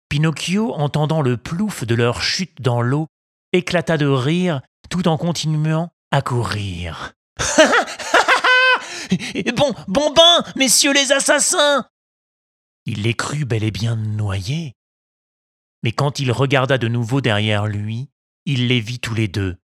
Pinocchio, 0.08 0.72
entendant 0.72 1.20
le 1.20 1.36
plouf 1.36 1.84
de 1.84 1.94
leur 1.94 2.22
chute 2.22 2.62
dans 2.62 2.80
l'eau, 2.80 3.06
éclata 3.52 3.98
de 3.98 4.06
rire 4.06 4.62
tout 4.88 5.06
en 5.08 5.18
continuant 5.18 5.90
à 6.10 6.22
courir. 6.22 7.12
bon, 9.56 9.74
bon 9.88 10.10
bain, 10.12 10.42
messieurs 10.56 10.94
les 10.94 11.12
assassins 11.12 11.86
Il 12.86 13.02
les 13.02 13.12
crut 13.14 13.46
bel 13.46 13.62
et 13.62 13.70
bien 13.70 13.96
noyés. 13.96 14.72
Mais 15.82 15.92
quand 15.92 16.18
il 16.18 16.32
regarda 16.32 16.78
de 16.78 16.88
nouveau 16.88 17.20
derrière 17.20 17.66
lui, 17.66 18.08
il 18.46 18.68
les 18.68 18.80
vit 18.80 19.00
tous 19.00 19.14
les 19.14 19.28
deux. 19.28 19.59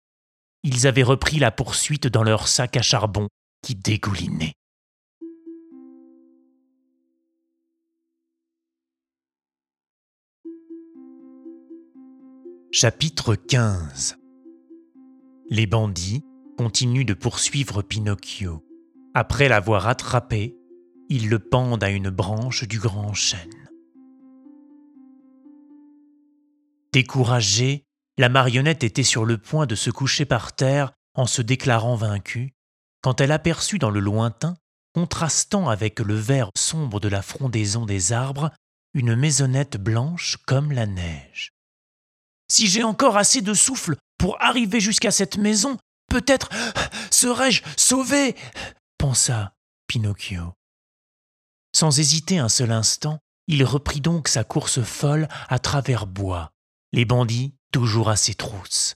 Ils 0.65 0.87
avaient 0.87 1.03
repris 1.03 1.39
la 1.39 1.51
poursuite 1.51 2.07
dans 2.07 2.23
leur 2.23 2.47
sac 2.47 2.77
à 2.77 2.81
charbon 2.81 3.27
qui 3.61 3.75
dégoulinait. 3.75 4.53
Chapitre 12.71 13.35
15 13.35 14.17
Les 15.49 15.67
bandits 15.67 16.23
continuent 16.57 17.05
de 17.05 17.13
poursuivre 17.13 17.81
Pinocchio. 17.81 18.65
Après 19.13 19.49
l'avoir 19.49 19.87
attrapé, 19.89 20.55
ils 21.09 21.29
le 21.29 21.39
pendent 21.39 21.83
à 21.83 21.89
une 21.89 22.09
branche 22.09 22.65
du 22.67 22.79
grand 22.79 23.13
chêne. 23.13 23.69
Découragée, 26.93 27.85
la 28.17 28.29
marionnette 28.29 28.83
était 28.83 29.03
sur 29.03 29.25
le 29.25 29.37
point 29.37 29.65
de 29.65 29.75
se 29.75 29.89
coucher 29.89 30.25
par 30.25 30.53
terre 30.53 30.91
en 31.15 31.25
se 31.25 31.41
déclarant 31.41 31.95
vaincue, 31.95 32.53
quand 33.01 33.21
elle 33.21 33.31
aperçut 33.31 33.79
dans 33.79 33.89
le 33.89 33.99
lointain, 33.99 34.55
contrastant 34.93 35.69
avec 35.69 35.99
le 35.99 36.15
vert 36.15 36.49
sombre 36.55 36.99
de 36.99 37.07
la 37.07 37.21
frondaison 37.21 37.85
des 37.85 38.13
arbres, 38.13 38.51
une 38.93 39.15
maisonnette 39.15 39.77
blanche 39.77 40.37
comme 40.45 40.71
la 40.71 40.85
neige. 40.85 41.49
Si 42.49 42.67
j'ai 42.67 42.83
encore 42.83 43.17
assez 43.17 43.41
de 43.41 43.53
souffle 43.53 43.95
pour 44.19 44.39
arriver 44.41 44.79
jusqu'à 44.79 45.11
cette 45.11 45.37
maison, 45.37 45.77
peut-être 46.09 46.49
serai-je 47.11 47.63
sauvé 47.77 48.35
pensa 48.99 49.53
Pinocchio. 49.87 50.53
Sans 51.75 51.99
hésiter 51.99 52.37
un 52.37 52.49
seul 52.49 52.71
instant, 52.71 53.19
il 53.47 53.63
reprit 53.65 53.99
donc 53.99 54.27
sa 54.27 54.43
course 54.43 54.81
folle 54.81 55.27
à 55.49 55.59
travers 55.59 56.05
bois, 56.07 56.51
les 56.93 57.03
bandits 57.03 57.53
toujours 57.73 58.09
à 58.09 58.15
ses 58.15 58.35
trousses. 58.35 58.95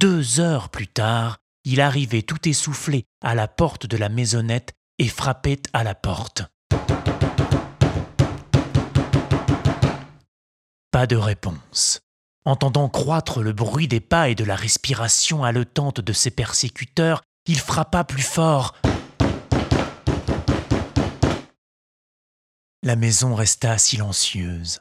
Deux 0.00 0.40
heures 0.40 0.70
plus 0.70 0.88
tard, 0.88 1.38
il 1.64 1.80
arrivait 1.80 2.22
tout 2.22 2.48
essoufflé 2.48 3.04
à 3.22 3.34
la 3.34 3.46
porte 3.46 3.86
de 3.86 3.96
la 3.96 4.08
maisonnette 4.08 4.72
et 4.98 5.08
frappait 5.08 5.62
à 5.72 5.84
la 5.84 5.94
porte. 5.94 6.42
Pas 10.90 11.06
de 11.06 11.16
réponse. 11.16 12.00
Entendant 12.44 12.88
croître 12.88 13.42
le 13.42 13.52
bruit 13.52 13.86
des 13.86 14.00
pas 14.00 14.30
et 14.30 14.34
de 14.34 14.44
la 14.44 14.56
respiration 14.56 15.44
haletante 15.44 16.00
de 16.00 16.12
ses 16.14 16.30
persécuteurs, 16.30 17.22
il 17.46 17.58
frappa 17.58 18.04
plus 18.04 18.22
fort. 18.22 18.74
La 22.82 22.96
maison 22.96 23.34
resta 23.34 23.76
silencieuse. 23.76 24.80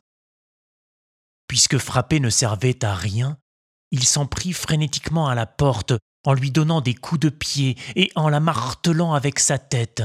Puisque 1.48 1.78
frapper 1.78 2.20
ne 2.20 2.30
servait 2.30 2.84
à 2.84 2.94
rien, 2.94 3.38
il 3.92 4.04
s'en 4.04 4.26
prit 4.26 4.54
frénétiquement 4.54 5.28
à 5.28 5.36
la 5.36 5.46
porte 5.46 5.94
en 6.26 6.34
lui 6.34 6.52
donnant 6.52 6.82
des 6.82 6.94
coups 6.94 7.22
de 7.22 7.30
pied 7.30 7.78
et 7.96 8.12
en 8.16 8.28
la 8.28 8.40
martelant 8.40 9.14
avec 9.14 9.40
sa 9.40 9.58
tête. 9.58 10.04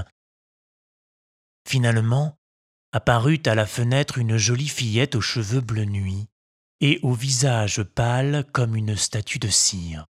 Finalement, 1.68 2.36
apparut 2.92 3.40
à 3.46 3.54
la 3.54 3.66
fenêtre 3.66 4.18
une 4.18 4.36
jolie 4.36 4.68
fillette 4.68 5.14
aux 5.14 5.20
cheveux 5.20 5.60
bleu 5.60 5.84
nuit 5.84 6.28
et 6.80 7.00
au 7.02 7.12
visage 7.12 7.82
pâle 7.82 8.44
comme 8.52 8.76
une 8.76 8.96
statue 8.96 9.38
de 9.38 9.48
cire. 9.48 10.06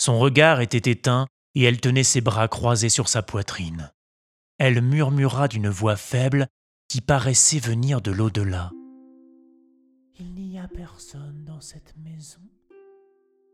Son 0.00 0.18
regard 0.18 0.60
était 0.60 0.90
éteint 0.90 1.26
et 1.54 1.64
elle 1.64 1.80
tenait 1.80 2.04
ses 2.04 2.20
bras 2.20 2.48
croisés 2.48 2.88
sur 2.88 3.08
sa 3.08 3.22
poitrine. 3.22 3.92
Elle 4.58 4.80
murmura 4.80 5.48
d'une 5.48 5.68
voix 5.68 5.96
faible 5.96 6.46
qui 6.88 7.00
paraissait 7.00 7.58
venir 7.58 8.00
de 8.00 8.10
l'au-delà. 8.10 8.70
Il 10.20 10.34
n'y 10.34 10.58
a 10.58 10.68
personne 10.68 11.44
dans 11.46 11.62
cette 11.62 11.96
maison. 11.96 12.42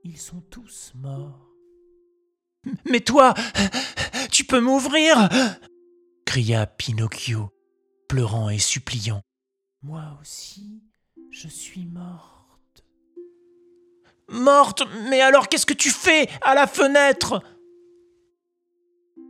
Ils 0.03 0.19
sont 0.19 0.41
tous 0.41 0.93
morts. 0.97 1.53
Mais 2.91 3.01
toi, 3.01 3.35
tu 4.33 4.45
peux 4.45 4.61
m'ouvrir 4.61 5.29
cria 6.25 6.67
Pinocchio, 6.67 7.51
pleurant 8.09 8.51
et 8.51 8.59
suppliant. 8.59 9.23
Moi 9.83 10.19
aussi, 10.21 10.83
je 11.31 11.47
suis 11.47 11.87
morte. 11.87 12.85
Morte 14.29 14.83
Mais 15.09 15.21
alors 15.21 15.49
qu'est-ce 15.49 15.67
que 15.67 15.73
tu 15.73 15.91
fais 15.91 16.29
à 16.43 16.57
la 16.57 16.67
fenêtre? 16.67 17.41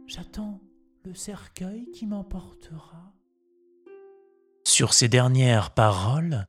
J'attends 0.07 0.61
le 1.05 1.15
cercueil 1.15 1.91
qui 1.93 2.07
m'emportera. 2.07 3.13
Sur 4.65 4.95
ces 4.95 5.09
dernières 5.09 5.75
paroles, 5.75 6.47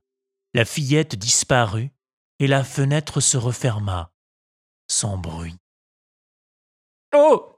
la 0.54 0.66
fillette 0.66 1.16
disparut 1.16 1.92
et 2.40 2.48
la 2.48 2.64
fenêtre 2.64 3.22
se 3.22 3.38
referma, 3.38 4.12
sans 4.88 5.18
bruit. 5.18 5.56
Oh 7.16 7.54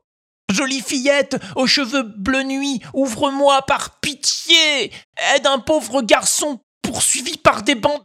Jolie 0.52 0.82
fillette 0.82 1.38
aux 1.56 1.67
cheveux 1.67 2.04
bleu 2.04 2.43
nuit, 2.43 2.82
ouvre-moi 2.93 3.62
par 3.63 3.99
pitié 3.99 4.91
Aide 5.36 5.45
un 5.45 5.60
pauvre 5.60 6.02
garçon 6.02 6.60
poursuivi 6.82 7.38
par 7.38 7.62
des 7.62 7.75
bandes. 7.75 8.04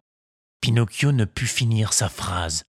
Pinocchio 0.61 1.13
ne 1.13 1.25
put 1.25 1.47
finir 1.47 1.93
sa 1.93 2.09
phrase. 2.09 2.65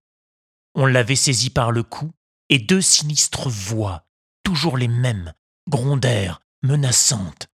On 0.74 0.86
l'avait 0.86 1.16
saisi 1.16 1.50
par 1.50 1.72
le 1.72 1.82
cou, 1.82 2.10
et 2.48 2.58
deux 2.58 2.80
sinistres 2.80 3.48
voix, 3.48 4.06
toujours 4.44 4.76
les 4.76 4.88
mêmes, 4.88 5.32
grondèrent, 5.68 6.40
menaçantes. 6.62 7.48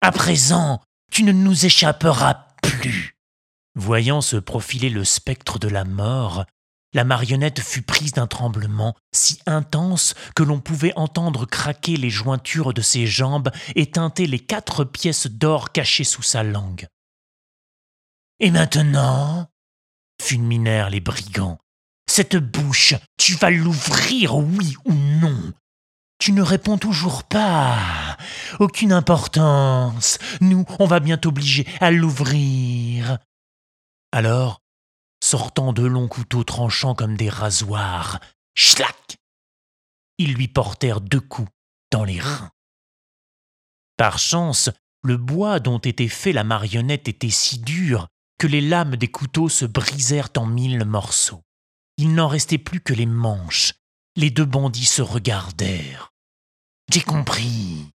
À 0.00 0.12
présent, 0.12 0.80
tu 1.10 1.22
ne 1.22 1.32
nous 1.32 1.66
échapperas 1.66 2.46
plus. 2.62 3.17
Voyant 3.78 4.20
se 4.20 4.34
profiler 4.34 4.90
le 4.90 5.04
spectre 5.04 5.60
de 5.60 5.68
la 5.68 5.84
mort, 5.84 6.44
la 6.94 7.04
marionnette 7.04 7.60
fut 7.60 7.82
prise 7.82 8.10
d'un 8.10 8.26
tremblement 8.26 8.96
si 9.14 9.38
intense 9.46 10.16
que 10.34 10.42
l'on 10.42 10.58
pouvait 10.58 10.92
entendre 10.96 11.46
craquer 11.46 11.96
les 11.96 12.10
jointures 12.10 12.74
de 12.74 12.82
ses 12.82 13.06
jambes 13.06 13.52
et 13.76 13.92
teinter 13.92 14.26
les 14.26 14.40
quatre 14.40 14.82
pièces 14.82 15.28
d'or 15.28 15.70
cachées 15.70 16.02
sous 16.02 16.24
sa 16.24 16.42
langue. 16.42 16.88
Et 18.40 18.50
maintenant 18.50 19.48
fulminèrent 20.20 20.90
les 20.90 21.00
brigands. 21.00 21.60
Cette 22.10 22.36
bouche, 22.36 22.94
tu 23.16 23.36
vas 23.36 23.50
l'ouvrir, 23.50 24.34
oui 24.34 24.74
ou 24.86 24.92
non 24.92 25.52
Tu 26.18 26.32
ne 26.32 26.42
réponds 26.42 26.78
toujours 26.78 27.22
pas. 27.22 27.78
Aucune 28.58 28.92
importance. 28.92 30.18
Nous, 30.40 30.64
on 30.80 30.86
va 30.86 30.98
bien 30.98 31.16
t'obliger 31.16 31.64
à 31.80 31.92
l'ouvrir. 31.92 33.20
Alors, 34.12 34.62
sortant 35.22 35.72
de 35.72 35.82
longs 35.82 36.08
couteaux 36.08 36.44
tranchants 36.44 36.94
comme 36.94 37.16
des 37.16 37.28
rasoirs, 37.28 38.20
schlac 38.54 39.18
Ils 40.18 40.34
lui 40.34 40.48
portèrent 40.48 41.00
deux 41.00 41.20
coups 41.20 41.50
dans 41.90 42.04
les 42.04 42.20
reins. 42.20 42.50
Par 43.96 44.18
chance, 44.18 44.70
le 45.02 45.16
bois 45.16 45.60
dont 45.60 45.78
était 45.78 46.08
fait 46.08 46.32
la 46.32 46.44
marionnette 46.44 47.08
était 47.08 47.30
si 47.30 47.58
dur 47.58 48.08
que 48.38 48.46
les 48.46 48.60
lames 48.60 48.96
des 48.96 49.08
couteaux 49.08 49.48
se 49.48 49.64
brisèrent 49.64 50.30
en 50.36 50.46
mille 50.46 50.84
morceaux. 50.84 51.42
Il 51.96 52.14
n'en 52.14 52.28
restait 52.28 52.58
plus 52.58 52.80
que 52.80 52.94
les 52.94 53.06
manches. 53.06 53.74
Les 54.16 54.30
deux 54.30 54.44
bandits 54.44 54.84
se 54.84 55.02
regardèrent. 55.02 56.10
J'ai 56.90 57.02
compris, 57.02 57.90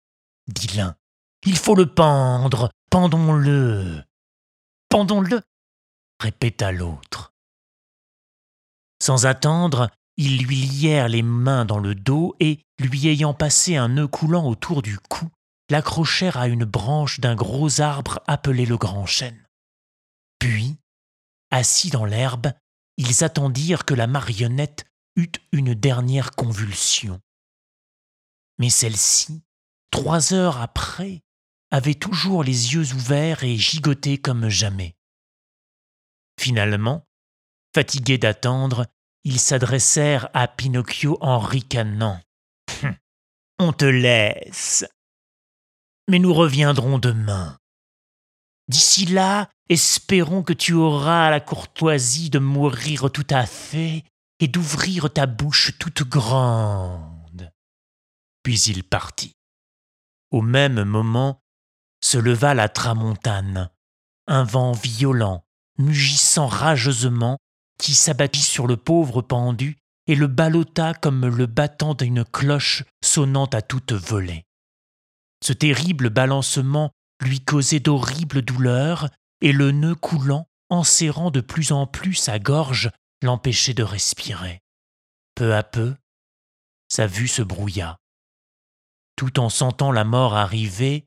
dit 0.47 0.69
l'un. 0.77 0.97
Il 1.45 1.57
faut 1.57 1.75
le 1.75 1.93
pendre, 1.93 2.71
pendons-le. 2.91 4.03
Pendons-le, 4.89 5.43
répéta 6.21 6.73
l'autre. 6.73 7.33
Sans 9.01 9.27
attendre, 9.27 9.91
ils 10.17 10.43
lui 10.43 10.57
lièrent 10.57 11.09
les 11.09 11.23
mains 11.23 11.65
dans 11.65 11.79
le 11.79 11.95
dos 11.95 12.35
et, 12.41 12.61
lui 12.79 13.07
ayant 13.07 13.35
passé 13.35 13.77
un 13.77 13.89
nœud 13.89 14.09
coulant 14.09 14.47
autour 14.47 14.83
du 14.83 14.99
cou, 14.99 15.29
l'accrochèrent 15.71 16.37
à 16.37 16.49
une 16.49 16.65
branche 16.65 17.21
d'un 17.21 17.35
gros 17.35 17.81
arbre 17.81 18.21
appelé 18.27 18.67
le 18.67 18.77
grand 18.77 19.07
chêne. 19.07 19.45
Puis, 20.39 20.77
assis 21.51 21.91
dans 21.91 22.05
l'herbe, 22.05 22.53
ils 22.97 23.23
attendirent 23.23 23.85
que 23.85 23.95
la 23.95 24.07
marionnette 24.07 24.85
eût 25.17 25.31
une 25.53 25.75
dernière 25.75 26.33
convulsion. 26.33 27.21
Mais 28.59 28.71
celle-ci, 28.71 29.43
trois 29.91 30.35
heures 30.35 30.61
après, 30.61 31.23
avait 31.71 31.95
toujours 31.95 32.43
les 32.43 32.75
yeux 32.75 32.93
ouverts 32.95 33.45
et 33.45 33.57
gigotait 33.57 34.19
comme 34.19 34.49
jamais. 34.49 34.97
Finalement, 36.39 37.05
fatigués 37.75 38.19
d'attendre, 38.19 38.87
ils 39.25 39.41
s'adressèrent 39.41 40.31
à 40.35 40.47
Pinocchio 40.47 41.19
en 41.21 41.39
ricanant. 41.39 42.21
Hum, 42.83 42.95
on 43.59 43.73
te 43.73 43.85
laisse. 43.85 44.87
Mais 46.09 46.19
nous 46.19 46.33
reviendrons 46.33 46.99
demain. 46.99 47.59
D'ici 48.69 49.07
là, 49.07 49.51
espérons 49.69 50.43
que 50.43 50.53
tu 50.53 50.75
auras 50.75 51.31
la 51.31 51.41
courtoisie 51.41 52.31
de 52.31 52.39
mourir 52.39 53.11
tout 53.11 53.27
à 53.31 53.45
fait 53.45 54.05
et 54.41 54.49
d'ouvrir 54.49 55.13
ta 55.13 55.27
bouche 55.27 55.77
toute 55.79 56.05
grande. 56.05 57.51
Puis 58.43 58.61
il 58.63 58.85
partit. 58.85 59.35
Au 60.31 60.43
même 60.43 60.85
moment 60.85 61.43
se 62.01 62.19
leva 62.19 62.55
la 62.55 62.69
tramontane, 62.69 63.71
un 64.29 64.45
vent 64.45 64.73
violent, 64.73 65.45
mugissant 65.79 66.47
rageusement, 66.47 67.39
qui 67.79 67.95
s'abattit 67.95 68.43
sur 68.43 68.67
le 68.67 68.77
pauvre 68.77 69.23
pendu 69.23 69.77
et 70.07 70.15
le 70.15 70.27
ballotta 70.27 70.95
comme 70.95 71.27
le 71.27 71.47
battant 71.47 71.95
d'une 71.95 72.25
cloche 72.25 72.85
sonnant 73.05 73.47
à 73.47 73.63
toute 73.63 73.93
volée. 73.93 74.45
Ce 75.45 75.53
terrible 75.53 76.11
balancement 76.11 76.91
lui 77.23 77.41
causait 77.41 77.81
d'horribles 77.81 78.43
douleurs, 78.43 79.09
et 79.41 79.53
le 79.53 79.71
nœud 79.71 79.95
coulant, 79.95 80.49
enserrant 80.69 81.31
de 81.31 81.41
plus 81.41 81.73
en 81.73 81.87
plus 81.87 82.15
sa 82.15 82.39
gorge, 82.39 82.91
l'empêchait 83.23 83.75
de 83.75 83.83
respirer. 83.83 84.61
Peu 85.35 85.55
à 85.55 85.63
peu, 85.63 85.95
sa 86.89 87.07
vue 87.07 87.29
se 87.29 87.43
brouilla. 87.43 87.99
Tout 89.17 89.39
en 89.41 89.49
sentant 89.49 89.93
la 89.93 90.05
mort 90.05 90.35
arriver, 90.35 91.07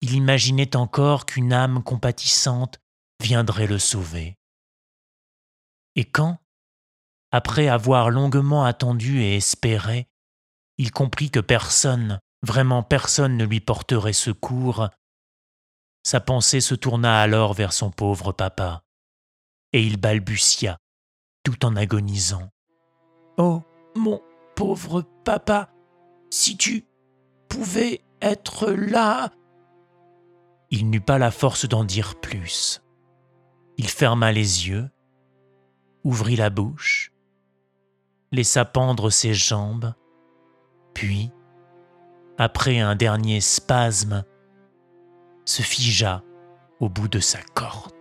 il 0.00 0.14
imaginait 0.14 0.76
encore 0.76 1.26
qu'une 1.26 1.52
âme 1.52 1.82
compatissante 1.82 2.78
viendrait 3.20 3.66
le 3.66 3.78
sauver. 3.78 4.36
Et 5.96 6.04
quand, 6.04 6.38
après 7.30 7.68
avoir 7.68 8.10
longuement 8.10 8.64
attendu 8.64 9.22
et 9.22 9.36
espéré, 9.36 10.08
il 10.78 10.92
comprit 10.92 11.30
que 11.30 11.40
personne, 11.40 12.20
vraiment 12.42 12.82
personne 12.82 13.36
ne 13.36 13.44
lui 13.44 13.60
porterait 13.60 14.12
secours, 14.12 14.88
sa 16.04 16.20
pensée 16.20 16.60
se 16.60 16.74
tourna 16.74 17.20
alors 17.20 17.52
vers 17.52 17.72
son 17.72 17.90
pauvre 17.90 18.32
papa, 18.32 18.82
et 19.72 19.82
il 19.82 19.98
balbutia, 19.98 20.78
tout 21.42 21.66
en 21.66 21.76
agonisant. 21.76 22.48
Oh, 23.36 23.62
mon 23.94 24.22
pauvre 24.54 25.02
papa, 25.24 25.70
si 26.30 26.56
tu 26.56 26.86
pouvais 27.48 28.00
être 28.22 28.70
là. 28.70 29.30
Il 30.70 30.90
n'eut 30.90 31.00
pas 31.00 31.18
la 31.18 31.30
force 31.30 31.66
d'en 31.66 31.84
dire 31.84 32.20
plus. 32.20 32.80
Il 33.78 33.88
ferma 33.88 34.32
les 34.32 34.68
yeux, 34.68 34.90
ouvrit 36.04 36.36
la 36.36 36.50
bouche, 36.50 37.12
laissa 38.32 38.64
pendre 38.64 39.08
ses 39.08 39.34
jambes, 39.34 39.94
puis, 40.94 41.30
après 42.38 42.80
un 42.80 42.96
dernier 42.96 43.40
spasme, 43.40 44.24
se 45.44 45.62
figea 45.62 46.22
au 46.80 46.88
bout 46.88 47.08
de 47.08 47.20
sa 47.20 47.40
corde. 47.54 47.97